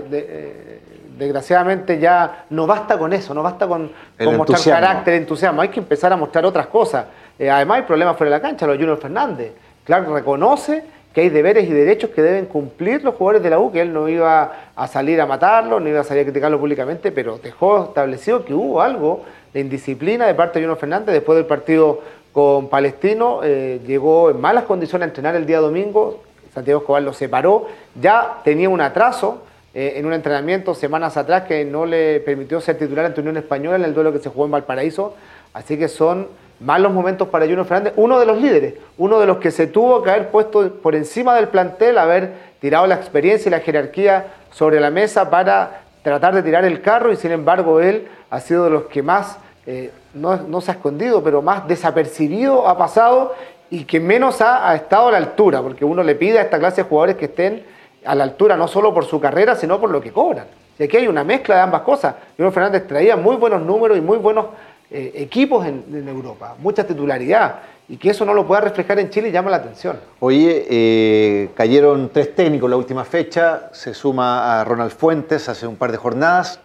Desgraciadamente 1.17 1.99
ya 1.99 2.45
no 2.51 2.67
basta 2.67 2.97
con 2.97 3.11
eso, 3.11 3.33
no 3.33 3.41
basta 3.41 3.67
con, 3.67 3.91
mostrar 4.19 4.81
carácter, 4.81 5.15
entusiasmo. 5.15 5.61
Hay 5.61 5.69
que 5.69 5.79
empezar 5.79 6.13
a 6.13 6.15
mostrar 6.15 6.45
otras 6.45 6.67
cosas. 6.67 7.05
Eh, 7.39 7.49
además 7.49 7.77
hay 7.77 7.83
problemas 7.83 8.17
fuera 8.17 8.31
de 8.31 8.37
la 8.37 8.41
cancha, 8.41 8.67
los 8.67 8.77
Junior 8.77 8.97
Fernández. 8.97 9.53
Claro, 9.83 10.13
reconoce 10.13 10.83
que 11.13 11.21
hay 11.21 11.29
deberes 11.29 11.67
y 11.67 11.73
derechos 11.73 12.11
que 12.11 12.21
deben 12.21 12.45
cumplir 12.45 13.03
los 13.03 13.15
jugadores 13.15 13.41
de 13.41 13.49
la 13.49 13.59
U, 13.59 13.71
que 13.71 13.81
él 13.81 13.91
no 13.91 14.07
iba 14.07 14.51
a 14.75 14.87
salir 14.87 15.19
a 15.19 15.25
matarlo, 15.25 15.79
no 15.79 15.89
iba 15.89 16.01
a 16.01 16.03
salir 16.03 16.21
a 16.21 16.25
criticarlo 16.25 16.59
públicamente, 16.59 17.11
pero 17.11 17.39
dejó 17.39 17.85
establecido 17.85 18.45
que 18.45 18.53
hubo 18.53 18.81
algo 18.81 19.23
de 19.51 19.61
indisciplina 19.61 20.27
de 20.27 20.35
parte 20.35 20.59
de 20.59 20.65
Junior 20.65 20.79
Fernández 20.79 21.13
después 21.13 21.35
del 21.35 21.47
partido 21.47 22.01
con 22.37 22.69
Palestino, 22.69 23.39
eh, 23.43 23.81
llegó 23.87 24.29
en 24.29 24.39
malas 24.39 24.65
condiciones 24.65 25.07
a 25.07 25.09
entrenar 25.09 25.35
el 25.35 25.47
día 25.47 25.57
domingo, 25.57 26.21
Santiago 26.53 26.81
Escobar 26.81 27.01
lo 27.01 27.11
separó, 27.11 27.65
ya 27.99 28.41
tenía 28.43 28.69
un 28.69 28.79
atraso 28.79 29.41
eh, 29.73 29.93
en 29.95 30.05
un 30.05 30.13
entrenamiento 30.13 30.75
semanas 30.75 31.17
atrás 31.17 31.45
que 31.47 31.65
no 31.65 31.87
le 31.87 32.19
permitió 32.19 32.61
ser 32.61 32.77
titular 32.77 33.05
ante 33.05 33.21
Unión 33.21 33.37
Española 33.37 33.77
en 33.77 33.85
el 33.85 33.95
duelo 33.95 34.13
que 34.13 34.19
se 34.19 34.29
jugó 34.29 34.45
en 34.45 34.51
Valparaíso, 34.51 35.15
así 35.51 35.79
que 35.79 35.87
son 35.87 36.27
malos 36.59 36.93
momentos 36.93 37.27
para 37.29 37.45
Junior 37.45 37.65
Fernández, 37.65 37.93
uno 37.95 38.19
de 38.19 38.27
los 38.27 38.39
líderes, 38.39 38.75
uno 38.99 39.19
de 39.19 39.25
los 39.25 39.37
que 39.37 39.49
se 39.49 39.65
tuvo 39.65 40.03
que 40.03 40.11
haber 40.11 40.29
puesto 40.29 40.73
por 40.73 40.93
encima 40.93 41.33
del 41.33 41.47
plantel, 41.47 41.97
haber 41.97 42.33
tirado 42.61 42.85
la 42.85 42.93
experiencia 42.93 43.49
y 43.49 43.51
la 43.51 43.61
jerarquía 43.61 44.27
sobre 44.51 44.79
la 44.79 44.91
mesa 44.91 45.31
para 45.31 45.81
tratar 46.03 46.35
de 46.35 46.43
tirar 46.43 46.65
el 46.65 46.81
carro 46.83 47.11
y 47.11 47.15
sin 47.15 47.31
embargo 47.31 47.81
él 47.81 48.07
ha 48.29 48.39
sido 48.41 48.65
de 48.65 48.69
los 48.69 48.83
que 48.83 49.01
más 49.01 49.39
eh, 49.65 49.89
no, 50.17 50.61
se 50.61 50.71
ha 50.71 50.73
escondido, 50.75 51.23
pero 51.23 51.41
más 51.41 51.67
desapercibido 51.67 52.67
ha 52.67 52.77
pasado 52.77 53.35
y 53.69 53.83
que 53.83 53.99
menos 53.99 54.41
ha, 54.41 54.73
estado 54.75 55.07
a 55.07 55.11
la 55.11 55.17
altura, 55.17 55.61
porque 55.61 55.85
uno 55.85 56.03
le 56.03 56.15
pide 56.15 56.39
a 56.39 56.43
esta 56.43 56.59
clase 56.59 56.83
de 56.83 56.89
jugadores 56.89 57.15
que 57.17 57.25
estén 57.25 57.63
a 58.05 58.15
la 58.15 58.23
altura 58.23 58.55
no 58.55 58.67
solo 58.67 58.93
por 58.93 59.05
su 59.05 59.19
carrera, 59.19 59.55
sino 59.55 59.79
por 59.79 59.89
lo 59.89 59.99
que 60.01 60.11
cobran. 60.11 60.47
Y 60.79 60.83
aquí 60.83 60.97
hay 60.97 61.07
una 61.07 61.23
mezcla 61.23 61.55
de 61.55 61.61
ambas 61.61 61.81
cosas. 61.81 62.15
Bruno 62.37 62.51
Fernández 62.51 62.87
traía 62.87 63.17
muy 63.17 63.35
buenos 63.35 63.61
números 63.61 63.97
y 63.97 64.01
muy 64.01 64.17
buenos 64.17 64.45
eh, 64.89 65.11
equipos 65.15 65.65
en, 65.65 66.07
Europa, 66.07 66.55
mucha 66.59 66.85
titularidad. 66.85 67.55
Y 67.89 67.97
que 67.97 68.09
eso 68.09 68.25
no 68.25 68.33
lo 68.33 68.45
pueda 68.45 68.61
reflejar 68.61 68.99
en 68.99 69.09
Chile 69.09 69.31
llama 69.31 69.49
la 69.49 69.57
atención. 69.57 69.97
Oye, 70.19 70.65
eh, 70.69 71.49
cayeron 71.55 72.09
tres 72.13 72.35
técnicos 72.35 72.69
la 72.69 72.75
última 72.75 73.05
fecha, 73.05 73.69
se 73.71 73.93
suma 73.93 74.59
a 74.59 74.63
Ronald 74.65 74.91
Fuentes 74.91 75.47
hace 75.47 75.65
un 75.65 75.77
par 75.77 75.91
de 75.91 75.97
jornadas. 75.97 76.59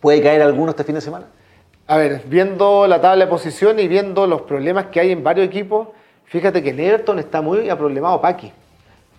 ¿Puede 0.00 0.22
caer 0.22 0.42
alguno 0.42 0.70
este 0.70 0.84
fin 0.84 0.94
de 0.94 1.00
semana? 1.02 1.26
A 1.88 1.96
ver, 1.98 2.22
viendo 2.26 2.86
la 2.88 3.00
tabla 3.00 3.26
de 3.26 3.30
posición 3.30 3.78
y 3.78 3.86
viendo 3.86 4.26
los 4.26 4.42
problemas 4.42 4.86
que 4.86 4.98
hay 4.98 5.12
en 5.12 5.22
varios 5.22 5.46
equipos, 5.46 5.88
fíjate 6.24 6.60
que 6.62 6.70
el 6.70 6.80
Everton 6.80 7.20
está 7.20 7.40
muy 7.40 7.70
aproblemado, 7.70 8.20
Paqui. 8.20 8.52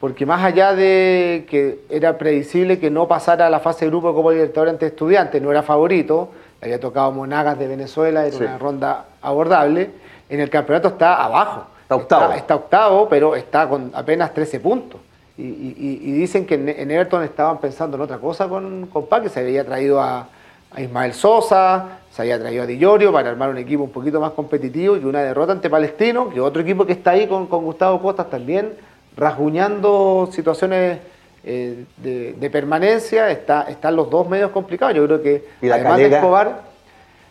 Porque 0.02 0.26
más 0.26 0.44
allá 0.44 0.76
de 0.76 1.48
que 1.50 1.80
era 1.90 2.18
predecible 2.18 2.78
que 2.78 2.92
no 2.92 3.08
pasara 3.08 3.48
a 3.48 3.50
la 3.50 3.62
fase 3.62 3.86
de 3.86 3.92
grupo 3.92 4.14
como 4.14 4.32
Libertadores 4.32 4.74
ante 4.74 4.88
Estudiantes, 4.88 5.42
no 5.42 5.50
era 5.50 5.64
favorito, 5.64 6.30
había 6.62 6.80
tocado 6.80 7.12
Monagas 7.14 7.58
de 7.58 7.68
Venezuela, 7.68 8.28
era 8.28 8.36
una 8.38 8.58
ronda 8.58 9.06
abordable, 9.22 9.90
en 10.30 10.42
el 10.42 10.50
campeonato 10.50 10.90
está 10.90 11.24
abajo. 11.24 11.68
Está 11.82 11.96
octavo. 11.96 12.34
Está, 12.34 12.56
octavo, 12.56 13.08
pero 13.10 13.36
está 13.36 13.70
con 13.70 13.92
apenas 13.94 14.34
13 14.34 14.60
puntos. 14.60 15.00
Y, 15.38 16.12
dicen 16.12 16.46
que 16.46 16.56
en, 16.56 16.92
Everton 16.92 17.24
estaban 17.24 17.60
pensando 17.60 17.96
en 17.96 18.02
otra 18.02 18.18
cosa 18.18 18.50
con, 18.50 18.88
con 18.88 19.06
Paqui, 19.06 19.30
se 19.30 19.40
había 19.40 19.64
traído 19.64 20.02
a, 20.02 20.28
a 20.72 20.82
Ismael 20.82 21.14
Sosa, 21.14 22.00
se 22.12 22.22
había 22.22 22.40
traído 22.40 22.64
a 22.64 22.66
Di 22.66 22.78
para 23.12 23.30
armar 23.30 23.50
un 23.50 23.58
equipo 23.58 23.84
un 23.84 23.92
poquito 23.92 24.20
más 24.20 24.32
competitivo 24.32 24.98
y 24.98 25.06
una 25.06 25.22
derrota 25.22 25.52
ante 25.52 25.70
Palestino, 25.70 26.30
que 26.30 26.42
otro 26.42 26.62
equipo 26.62 26.86
que 26.86 26.94
está 26.94 27.12
ahí 27.12 27.28
con, 27.28 27.46
Gustavo 27.48 28.02
Costas 28.02 28.30
también 28.30 28.74
rasguñando 29.16 30.30
situaciones 30.32 31.00
eh, 31.44 31.86
de, 31.98 32.50
permanencia, 32.50 33.30
está, 33.30 33.64
están 33.64 33.96
los 33.96 34.10
dos 34.10 34.28
medios 34.28 34.52
complicados. 34.52 34.96
Yo 34.96 35.06
creo 35.06 35.22
que 35.22 35.46
además 35.72 35.98
de 35.98 36.08
Escobar, 36.08 36.62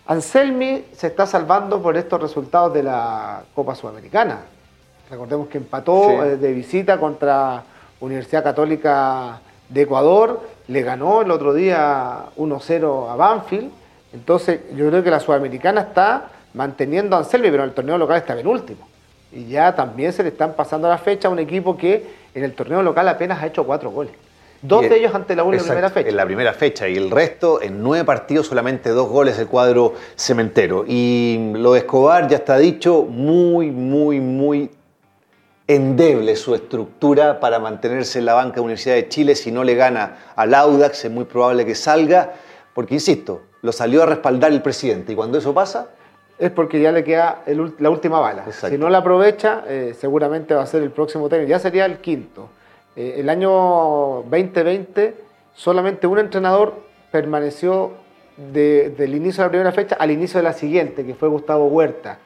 Anselmi 0.07 0.85
se 0.93 1.09
está 1.09 1.27
salvando 1.27 1.83
por 1.83 1.97
estos 1.97 2.21
resultados 2.21 2.73
de 2.73 2.85
la 2.85 3.43
Copa 3.55 3.75
Sudamericana. 3.75 4.41
Recordemos 5.11 5.49
que 5.49 5.59
empató 5.59 6.25
eh, 6.25 6.37
de 6.37 6.53
visita 6.53 6.99
contra 6.99 7.63
Universidad 8.01 8.45
Católica 8.45 9.41
de 9.69 9.83
Ecuador, 9.83 10.41
le 10.69 10.83
ganó 10.83 11.23
el 11.23 11.31
otro 11.31 11.55
día 11.55 12.27
1-0 12.37 13.11
a 13.11 13.17
Banfield 13.17 13.71
entonces, 14.17 14.61
yo 14.75 14.89
creo 14.89 15.03
que 15.03 15.11
la 15.11 15.21
Sudamericana 15.21 15.83
está 15.83 16.31
manteniendo 16.55 17.17
a 17.17 17.19
Anselmi, 17.19 17.51
pero 17.51 17.65
en 17.65 17.69
el 17.69 17.75
torneo 17.75 17.99
local 17.99 18.17
está 18.17 18.35
penúltimo. 18.35 18.89
Y 19.31 19.47
ya 19.47 19.75
también 19.75 20.13
se 20.13 20.23
le 20.23 20.31
están 20.31 20.55
pasando 20.55 20.89
la 20.89 20.97
fecha 20.97 21.29
a 21.29 21.31
un 21.31 21.39
equipo 21.39 21.77
que 21.77 22.07
en 22.35 22.43
el 22.43 22.55
torneo 22.55 22.83
local 22.83 23.07
apenas 23.09 23.43
ha 23.43 23.47
hecho 23.47 23.65
cuatro 23.65 23.91
goles. 23.91 24.15
Dos 24.63 24.89
de 24.89 24.97
ellos 24.97 25.15
ante 25.15 25.37
la 25.37 25.45
U 25.45 25.53
en 25.53 25.59
la 25.59 25.65
primera 25.65 25.91
fecha. 25.91 26.09
En 26.09 26.17
la 26.17 26.25
primera 26.25 26.53
fecha. 26.55 26.89
Y 26.89 26.97
el 26.97 27.11
resto, 27.11 27.61
en 27.61 27.83
nueve 27.83 28.05
partidos, 28.05 28.47
solamente 28.47 28.89
dos 28.89 29.09
goles 29.09 29.37
del 29.37 29.49
cuadro 29.49 29.93
cementero. 30.17 30.85
Y 30.89 31.53
lo 31.55 31.75
de 31.75 31.81
Escobar 31.81 32.27
ya 32.27 32.39
está 32.39 32.57
dicho, 32.57 33.03
muy, 33.03 33.71
muy, 33.71 34.19
muy 34.21 34.71
endeble 35.69 36.37
su 36.37 36.55
estructura 36.55 37.41
para 37.41 37.59
mantenerse 37.59 38.19
en 38.21 38.27
la 38.27 38.35
banca 38.35 38.57
de 38.57 38.61
Universidad 38.63 38.95
de 38.95 39.09
Chile. 39.09 39.35
Si 39.35 39.51
no 39.51 39.65
le 39.65 39.75
gana 39.75 40.17
al 40.37 40.55
Audax, 40.55 41.05
es 41.05 41.11
muy 41.11 41.25
probable 41.25 41.65
que 41.67 41.75
salga. 41.75 42.35
Porque, 42.75 42.95
insisto, 42.95 43.43
lo 43.63 43.73
salió 43.73 44.03
a 44.03 44.07
respaldar 44.07 44.53
el 44.53 44.63
presidente. 44.63 45.13
Y 45.13 45.17
cuando 45.17 45.39
eso 45.39 45.53
pasa, 45.55 45.89
es 46.39 46.51
porque 46.51 46.81
ya 46.81 46.93
le 46.93 47.03
queda 47.03 47.43
el 47.47 47.75
la 47.79 47.91
última 47.91 48.21
bala. 48.21 48.43
Exacto. 48.47 48.69
Si 48.69 48.79
no 48.79 48.91
la 48.91 48.99
aprovecha, 48.99 49.65
eh, 49.67 49.95
seguramente 49.99 50.55
va 50.55 50.63
a 50.63 50.67
ser 50.67 50.83
el 50.83 50.91
próximo 50.91 51.29
técnico. 51.29 51.51
Ya 51.51 51.59
sería 51.59 51.87
el 51.87 51.99
quinto. 51.99 52.49
Eh, 52.95 53.17
el 53.19 53.29
año 53.31 53.51
2020, 54.31 55.15
solamente 55.55 56.07
un 56.07 56.19
entrenador 56.19 56.75
permaneció 57.11 57.93
de- 58.37 58.91
del 58.91 59.15
inicio 59.15 59.43
de 59.43 59.47
la 59.47 59.51
primera 59.51 59.73
fecha 59.73 59.97
al 59.99 60.11
inicio 60.11 60.39
de 60.39 60.45
la 60.45 60.53
siguiente, 60.53 61.05
que 61.07 61.15
fue 61.15 61.29
Gustavo 61.29 61.67
Huerta. 61.69 62.19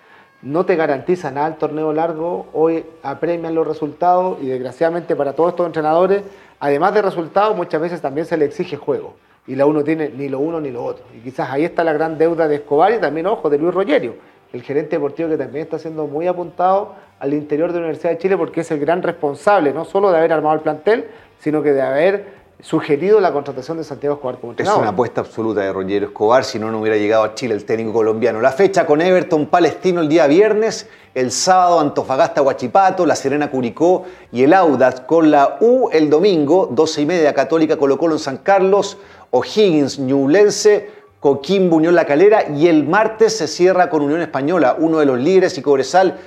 No 0.42 0.64
te 0.64 0.74
garantiza 0.74 1.30
nada 1.30 1.48
el 1.48 1.56
torneo 1.56 1.92
largo, 1.92 2.46
hoy 2.54 2.86
apremian 3.02 3.54
los 3.54 3.66
resultados 3.66 4.38
y 4.40 4.46
desgraciadamente 4.46 5.14
para 5.14 5.34
todos 5.34 5.50
estos 5.50 5.66
entrenadores, 5.66 6.22
además 6.58 6.94
de 6.94 7.02
resultados, 7.02 7.54
muchas 7.54 7.78
veces 7.78 8.00
también 8.00 8.26
se 8.26 8.38
le 8.38 8.46
exige 8.46 8.78
juego. 8.78 9.16
Y 9.46 9.54
la 9.54 9.66
uno 9.66 9.84
tiene 9.84 10.08
ni 10.08 10.30
lo 10.30 10.38
uno 10.38 10.58
ni 10.58 10.70
lo 10.70 10.82
otro. 10.82 11.04
Y 11.14 11.20
quizás 11.20 11.50
ahí 11.50 11.64
está 11.64 11.84
la 11.84 11.92
gran 11.92 12.16
deuda 12.16 12.48
de 12.48 12.56
Escobar 12.56 12.90
y 12.90 12.98
también, 12.98 13.26
ojo, 13.26 13.50
de 13.50 13.58
Luis 13.58 13.74
Rogerio, 13.74 14.14
el 14.54 14.62
gerente 14.62 14.96
deportivo 14.96 15.28
que 15.28 15.36
también 15.36 15.64
está 15.64 15.78
siendo 15.78 16.06
muy 16.06 16.26
apuntado 16.26 16.94
al 17.18 17.34
interior 17.34 17.70
de 17.72 17.80
la 17.80 17.84
Universidad 17.84 18.12
de 18.12 18.18
Chile 18.18 18.38
porque 18.38 18.62
es 18.62 18.70
el 18.70 18.80
gran 18.80 19.02
responsable, 19.02 19.74
no 19.74 19.84
solo 19.84 20.10
de 20.10 20.16
haber 20.16 20.32
armado 20.32 20.54
el 20.54 20.62
plantel, 20.62 21.04
sino 21.38 21.62
que 21.62 21.72
de 21.72 21.82
haber 21.82 22.39
sugerido 22.62 23.20
la 23.20 23.32
contratación 23.32 23.78
de 23.78 23.84
Santiago 23.84 24.16
Escobar 24.16 24.36
como 24.38 24.52
Es 24.52 24.58
entrenador. 24.58 24.82
una 24.82 24.90
apuesta 24.90 25.20
absoluta 25.20 25.60
de 25.60 25.72
Rogerio 25.72 26.08
Escobar, 26.08 26.44
si 26.44 26.58
no, 26.58 26.70
no 26.70 26.80
hubiera 26.80 26.96
llegado 26.96 27.24
a 27.24 27.34
Chile 27.34 27.54
el 27.54 27.64
técnico 27.64 27.92
colombiano. 27.92 28.40
La 28.40 28.52
fecha 28.52 28.86
con 28.86 29.00
Everton 29.00 29.46
Palestino 29.46 30.00
el 30.00 30.08
día 30.08 30.26
viernes, 30.26 30.88
el 31.14 31.30
sábado 31.30 31.80
Antofagasta 31.80 32.42
Huachipato, 32.42 33.06
La 33.06 33.16
Serena 33.16 33.50
Curicó 33.50 34.04
y 34.32 34.42
el 34.42 34.52
Audax 34.54 35.00
con 35.02 35.30
la 35.30 35.58
U 35.60 35.88
el 35.92 36.10
domingo, 36.10 36.68
12 36.70 37.02
y 37.02 37.06
media 37.06 37.34
Católica 37.34 37.76
Colo 37.76 37.98
Colo 37.98 38.14
en 38.14 38.20
San 38.20 38.38
Carlos, 38.38 38.98
O'Higgins 39.30 39.98
Ñublense, 39.98 40.90
Coquimbo 41.20 41.76
Unión 41.76 41.94
La 41.94 42.06
Calera 42.06 42.48
y 42.48 42.66
el 42.68 42.86
martes 42.86 43.36
se 43.36 43.46
cierra 43.46 43.90
con 43.90 44.02
Unión 44.02 44.20
Española, 44.20 44.76
uno 44.78 44.98
de 44.98 45.06
los 45.06 45.18
líderes 45.18 45.56
y 45.58 45.62
Cobresal. 45.62 46.18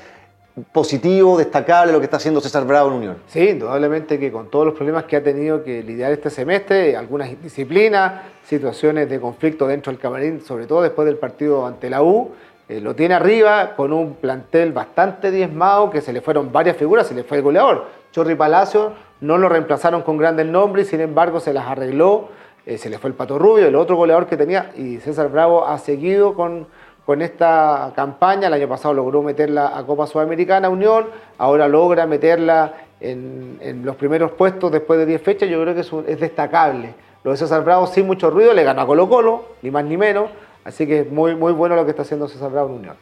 Positivo, 0.72 1.36
destacable 1.36 1.92
lo 1.92 1.98
que 1.98 2.06
está 2.06 2.18
haciendo 2.18 2.40
César 2.40 2.64
Bravo 2.68 2.90
en 2.90 2.96
Unión. 2.98 3.18
Sí, 3.26 3.50
indudablemente 3.50 4.20
que 4.20 4.32
con 4.32 4.52
todos 4.52 4.68
los 4.68 4.76
problemas 4.76 5.06
que 5.06 5.16
ha 5.16 5.24
tenido 5.24 5.64
que 5.64 5.82
lidiar 5.82 6.12
este 6.12 6.30
semestre, 6.30 6.96
algunas 6.96 7.30
indisciplinas, 7.30 8.22
situaciones 8.44 9.10
de 9.10 9.20
conflicto 9.20 9.66
dentro 9.66 9.92
del 9.92 10.00
camarín, 10.00 10.42
sobre 10.42 10.68
todo 10.68 10.84
después 10.84 11.08
del 11.08 11.18
partido 11.18 11.66
ante 11.66 11.90
la 11.90 12.04
U, 12.04 12.34
eh, 12.70 12.80
lo 12.82 12.94
tiene 12.94 13.16
arriba 13.16 13.76
con 13.76 13.92
un 13.92 14.14
plantel 14.14 14.74
bastante 14.74 15.32
diezmado, 15.32 15.90
que 15.90 16.02
se 16.02 16.14
le 16.14 16.22
fueron 16.22 16.52
varias 16.52 16.78
figuras, 16.78 17.08
se 17.08 17.16
le 17.16 17.24
fue 17.24 17.38
el 17.38 17.44
goleador. 17.44 17.88
Chorri 18.12 18.36
Palacio 18.36 18.94
no 19.22 19.40
lo 19.40 19.50
reemplazaron 19.50 20.04
con 20.04 20.18
grandes 20.18 20.46
nombres, 20.46 20.88
sin 20.88 21.02
embargo 21.02 21.40
se 21.40 21.52
las 21.52 21.66
arregló, 21.66 22.30
eh, 22.68 22.78
se 22.78 22.92
le 22.92 23.00
fue 23.00 23.10
el 23.10 23.16
Pato 23.16 23.40
Rubio, 23.40 23.68
el 23.68 23.76
otro 23.76 23.96
goleador 23.96 24.28
que 24.28 24.38
tenía, 24.38 24.72
y 24.78 24.98
César 24.98 25.30
Bravo 25.30 25.66
ha 25.66 25.80
seguido 25.80 26.36
con, 26.36 26.68
con 27.06 27.22
esta 27.22 27.92
campaña. 27.96 28.48
El 28.48 28.54
año 28.54 28.70
pasado 28.70 28.94
logró 28.94 29.22
meterla 29.22 29.78
a 29.78 29.86
Copa 29.86 30.08
Sudamericana 30.08 30.70
Unión, 30.70 31.08
ahora 31.38 31.68
logra 31.68 32.06
meterla 32.06 32.74
en, 33.00 33.82
los 33.84 33.96
primeros 33.96 34.32
puestos 34.32 34.72
después 34.72 35.00
de 35.00 35.06
10 35.06 35.22
fechas. 35.22 35.50
Yo 35.50 35.62
creo 35.62 35.74
que 35.74 35.82
es, 35.82 35.92
es 36.08 36.20
destacable. 36.20 36.94
Lo 37.24 37.32
de 37.32 37.38
César 37.38 37.64
Bravo 37.64 37.88
sin 37.88 38.06
mucho 38.06 38.30
ruido, 38.30 38.54
le 38.54 38.64
ganó 38.64 38.82
a 38.82 38.88
Colo 38.88 39.08
Colo, 39.08 39.46
ni 39.62 39.72
más 39.72 39.86
ni 39.86 39.98
menos. 39.98 40.30
Así 40.66 40.88
que 40.88 41.02
es 41.02 41.12
muy, 41.12 41.36
muy 41.36 41.54
bueno 41.54 41.76
lo 41.76 41.84
que 41.86 41.92
está 41.92 42.04
haciendo 42.04 42.28
César 42.28 42.52
Bravo 42.52 42.70
en 42.70 42.76
Unión. 42.76 42.96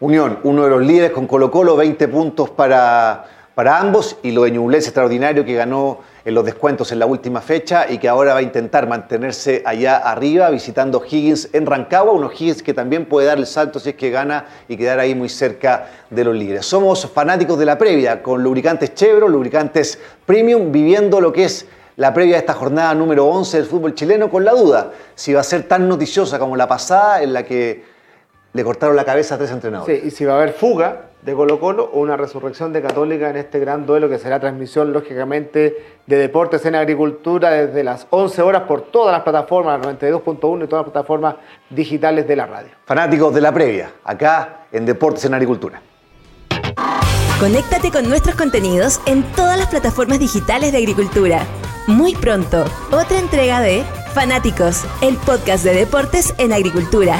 Unión, 0.00 0.38
uno 0.42 0.64
de 0.64 0.70
los 0.70 0.82
líderes 0.82 1.12
con 1.12 1.26
Colo 1.26 1.50
Colo, 1.50 1.76
20 1.76 2.08
puntos 2.08 2.50
para, 2.50 3.24
para 3.54 3.78
ambos 3.78 4.18
y 4.22 4.32
lo 4.32 4.42
de 4.42 4.50
Ñublense 4.50 4.88
extraordinario 4.88 5.44
que 5.44 5.54
ganó 5.54 6.00
en 6.24 6.34
los 6.34 6.44
descuentos 6.44 6.90
en 6.90 6.98
la 6.98 7.06
última 7.06 7.40
fecha 7.40 7.86
y 7.88 7.98
que 7.98 8.08
ahora 8.08 8.32
va 8.32 8.38
a 8.38 8.42
intentar 8.42 8.88
mantenerse 8.88 9.62
allá 9.66 9.96
arriba 9.96 10.48
visitando 10.50 11.02
Higgins 11.04 11.50
en 11.52 11.66
Rancagua, 11.66 12.12
unos 12.12 12.32
Higgins 12.32 12.62
que 12.62 12.72
también 12.72 13.06
puede 13.06 13.26
dar 13.26 13.38
el 13.38 13.46
salto 13.46 13.78
si 13.78 13.90
es 13.90 13.94
que 13.94 14.10
gana 14.10 14.46
y 14.68 14.76
quedar 14.76 14.98
ahí 14.98 15.14
muy 15.14 15.28
cerca 15.28 15.86
de 16.08 16.24
los 16.24 16.34
líderes. 16.34 16.64
Somos 16.64 17.06
fanáticos 17.10 17.58
de 17.58 17.66
la 17.66 17.76
previa 17.76 18.22
con 18.22 18.42
lubricantes 18.42 18.94
Chevron, 18.94 19.30
lubricantes 19.30 19.98
Premium, 20.24 20.72
viviendo 20.72 21.20
lo 21.20 21.32
que 21.32 21.44
es 21.44 21.66
la 21.96 22.12
previa 22.14 22.34
de 22.34 22.40
esta 22.40 22.54
jornada 22.54 22.94
número 22.94 23.26
11 23.26 23.58
del 23.58 23.66
fútbol 23.66 23.94
chileno 23.94 24.30
con 24.30 24.44
la 24.44 24.52
duda 24.52 24.92
si 25.14 25.32
va 25.32 25.40
a 25.40 25.44
ser 25.44 25.68
tan 25.68 25.88
noticiosa 25.88 26.38
como 26.38 26.56
la 26.56 26.66
pasada 26.66 27.22
en 27.22 27.32
la 27.32 27.44
que 27.44 27.84
le 28.52 28.64
cortaron 28.64 28.96
la 28.96 29.04
cabeza 29.04 29.34
a 29.34 29.38
tres 29.38 29.50
entrenadores. 29.50 30.00
Sí, 30.00 30.08
y 30.08 30.10
si 30.10 30.24
va 30.24 30.34
a 30.34 30.36
haber 30.36 30.52
fuga 30.52 31.10
de 31.24 31.34
Colo 31.34 31.58
Colo 31.58 31.90
o 31.92 32.00
una 32.00 32.16
resurrección 32.16 32.72
de 32.72 32.82
Católica 32.82 33.30
en 33.30 33.36
este 33.36 33.58
gran 33.58 33.86
duelo 33.86 34.08
que 34.08 34.18
será 34.18 34.38
transmisión, 34.38 34.92
lógicamente, 34.92 35.98
de 36.06 36.16
deportes 36.16 36.64
en 36.66 36.74
agricultura 36.74 37.50
desde 37.50 37.82
las 37.82 38.06
11 38.10 38.42
horas 38.42 38.62
por 38.62 38.82
todas 38.82 39.12
las 39.12 39.22
plataformas, 39.22 39.80
92.1 39.80 40.64
y 40.64 40.68
todas 40.68 40.84
las 40.84 40.92
plataformas 40.92 41.36
digitales 41.70 42.28
de 42.28 42.36
la 42.36 42.46
radio. 42.46 42.70
Fanáticos 42.84 43.34
de 43.34 43.40
la 43.40 43.52
previa, 43.52 43.90
acá 44.04 44.66
en 44.70 44.84
Deportes 44.84 45.24
en 45.24 45.34
Agricultura. 45.34 45.80
Conéctate 47.40 47.90
con 47.90 48.08
nuestros 48.08 48.36
contenidos 48.36 49.00
en 49.06 49.22
todas 49.32 49.58
las 49.58 49.68
plataformas 49.68 50.18
digitales 50.18 50.72
de 50.72 50.78
agricultura. 50.78 51.42
Muy 51.86 52.14
pronto, 52.14 52.64
otra 52.92 53.18
entrega 53.18 53.60
de 53.60 53.82
Fanáticos, 54.14 54.84
el 55.02 55.16
podcast 55.16 55.64
de 55.64 55.74
deportes 55.74 56.34
en 56.38 56.52
agricultura. 56.52 57.16